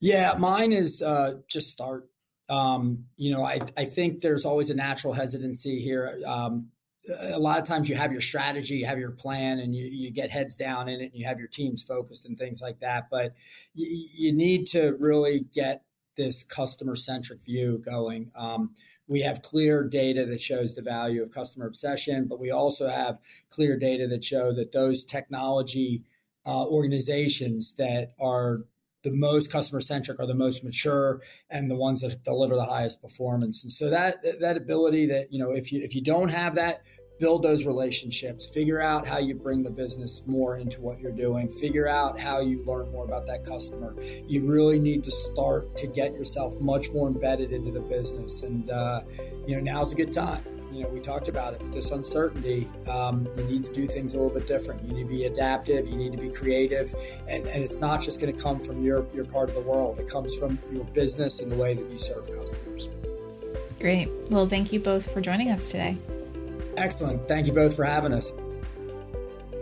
Yeah, 0.00 0.34
mine 0.38 0.72
is 0.72 1.02
uh, 1.02 1.34
just 1.48 1.70
start. 1.70 2.04
Um, 2.50 3.06
you 3.16 3.30
know, 3.30 3.44
I 3.44 3.60
I 3.76 3.84
think 3.86 4.20
there's 4.20 4.44
always 4.44 4.70
a 4.70 4.74
natural 4.74 5.14
hesitancy 5.14 5.80
here. 5.80 6.20
Um, 6.26 6.68
a 7.32 7.38
lot 7.38 7.58
of 7.58 7.66
times 7.66 7.88
you 7.88 7.96
have 7.96 8.12
your 8.12 8.20
strategy, 8.20 8.76
you 8.76 8.86
have 8.86 8.98
your 8.98 9.10
plan, 9.10 9.58
and 9.58 9.74
you, 9.74 9.86
you 9.86 10.10
get 10.10 10.30
heads 10.30 10.56
down 10.56 10.88
in 10.88 11.00
it, 11.00 11.12
and 11.12 11.14
you 11.14 11.26
have 11.26 11.38
your 11.38 11.48
teams 11.48 11.82
focused 11.82 12.26
and 12.26 12.38
things 12.38 12.60
like 12.60 12.80
that. 12.80 13.08
But 13.10 13.34
you, 13.74 14.08
you 14.16 14.32
need 14.32 14.66
to 14.68 14.96
really 14.98 15.46
get 15.52 15.84
this 16.16 16.42
customer 16.42 16.96
centric 16.96 17.42
view 17.44 17.78
going. 17.78 18.30
Um, 18.36 18.74
we 19.06 19.22
have 19.22 19.40
clear 19.42 19.84
data 19.84 20.26
that 20.26 20.40
shows 20.40 20.74
the 20.74 20.82
value 20.82 21.22
of 21.22 21.30
customer 21.30 21.66
obsession, 21.66 22.26
but 22.28 22.38
we 22.38 22.50
also 22.50 22.88
have 22.88 23.18
clear 23.48 23.78
data 23.78 24.06
that 24.08 24.22
show 24.22 24.52
that 24.52 24.72
those 24.72 25.04
technology 25.04 26.02
uh, 26.44 26.66
organizations 26.66 27.74
that 27.74 28.12
are 28.20 28.64
the 29.04 29.12
most 29.12 29.50
customer 29.50 29.80
centric 29.80 30.18
are 30.18 30.26
the 30.26 30.34
most 30.34 30.64
mature 30.64 31.20
and 31.50 31.70
the 31.70 31.76
ones 31.76 32.00
that 32.00 32.22
deliver 32.24 32.54
the 32.54 32.64
highest 32.64 33.00
performance. 33.00 33.62
And 33.62 33.72
so 33.72 33.90
that 33.90 34.16
that 34.40 34.56
ability 34.56 35.06
that 35.06 35.32
you 35.32 35.38
know 35.38 35.50
if 35.52 35.72
you 35.72 35.82
if 35.82 35.94
you 35.94 36.02
don't 36.02 36.30
have 36.30 36.56
that 36.56 36.82
build 37.18 37.42
those 37.42 37.66
relationships, 37.66 38.46
figure 38.46 38.80
out 38.80 39.06
how 39.06 39.18
you 39.18 39.34
bring 39.34 39.62
the 39.62 39.70
business 39.70 40.22
more 40.26 40.58
into 40.58 40.80
what 40.80 41.00
you're 41.00 41.12
doing, 41.12 41.48
figure 41.48 41.88
out 41.88 42.18
how 42.18 42.40
you 42.40 42.64
learn 42.64 42.90
more 42.92 43.04
about 43.04 43.26
that 43.26 43.44
customer. 43.44 43.94
You 44.26 44.48
really 44.48 44.78
need 44.78 45.04
to 45.04 45.10
start 45.10 45.76
to 45.78 45.86
get 45.86 46.12
yourself 46.12 46.58
much 46.60 46.90
more 46.90 47.08
embedded 47.08 47.52
into 47.52 47.72
the 47.72 47.80
business. 47.80 48.42
And, 48.42 48.70
uh, 48.70 49.02
you 49.46 49.56
know, 49.56 49.60
now's 49.60 49.92
a 49.92 49.96
good 49.96 50.12
time. 50.12 50.57
You 50.72 50.82
know, 50.82 50.88
we 50.88 51.00
talked 51.00 51.28
about 51.28 51.54
it 51.54 51.62
with 51.62 51.72
this 51.72 51.90
uncertainty. 51.90 52.68
Um, 52.86 53.26
you 53.36 53.44
need 53.44 53.64
to 53.64 53.72
do 53.72 53.86
things 53.86 54.14
a 54.14 54.18
little 54.18 54.32
bit 54.32 54.46
different. 54.46 54.82
You 54.82 54.92
need 54.92 55.04
to 55.04 55.08
be 55.08 55.24
adaptive. 55.24 55.88
You 55.88 55.96
need 55.96 56.12
to 56.12 56.18
be 56.18 56.30
creative. 56.30 56.94
And, 57.26 57.46
and 57.46 57.62
it's 57.62 57.80
not 57.80 58.00
just 58.00 58.20
going 58.20 58.34
to 58.34 58.42
come 58.42 58.60
from 58.60 58.84
your, 58.84 59.06
your 59.14 59.24
part 59.24 59.48
of 59.48 59.54
the 59.54 59.62
world, 59.62 59.98
it 59.98 60.08
comes 60.08 60.36
from 60.36 60.58
your 60.70 60.84
business 60.84 61.40
and 61.40 61.50
the 61.50 61.56
way 61.56 61.74
that 61.74 61.90
you 61.90 61.98
serve 61.98 62.26
customers. 62.34 62.88
Great. 63.80 64.08
Well, 64.30 64.46
thank 64.46 64.72
you 64.72 64.80
both 64.80 65.12
for 65.12 65.20
joining 65.20 65.50
us 65.50 65.70
today. 65.70 65.96
Excellent. 66.76 67.26
Thank 67.28 67.46
you 67.46 67.52
both 67.52 67.74
for 67.74 67.84
having 67.84 68.12
us. 68.12 68.32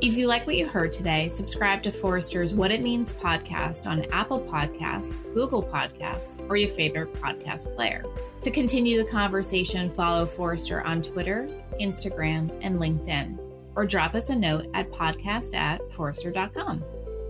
If 0.03 0.15
you 0.15 0.27
like 0.27 0.47
what 0.47 0.57
you 0.57 0.69
heard 0.69 0.93
today, 0.93 1.27
subscribe 1.29 1.83
to 1.85 1.91
Forrester's 1.91 2.55
What 2.55 2.71
It 2.71 2.83
Means 2.83 3.15
podcast 3.15 3.87
on 3.87 4.05
Apple 4.13 4.41
Podcasts, 4.41 5.23
Google 5.33 5.63
Podcasts, 5.63 6.39
or 6.51 6.57
your 6.57 6.69
favorite 6.69 7.15
podcast 7.15 7.75
player. 7.75 8.05
To 8.47 8.53
continue 8.53 8.97
the 8.97 9.11
conversation, 9.11 9.91
follow 9.91 10.25
Forrester 10.25 10.81
on 10.83 11.03
Twitter, 11.03 11.49
Instagram, 11.81 12.57
and 12.61 12.79
LinkedIn, 12.79 13.37
or 13.75 13.85
drop 13.85 14.15
us 14.15 14.31
a 14.31 14.37
note 14.37 14.69
at 14.73 14.89
podcast 14.93 15.53
at 15.57 15.91
forrester.com. 15.91 16.85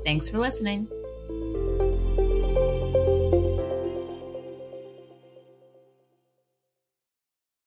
Thanks 0.04 0.28
for 0.28 0.36
listening. 0.36 0.86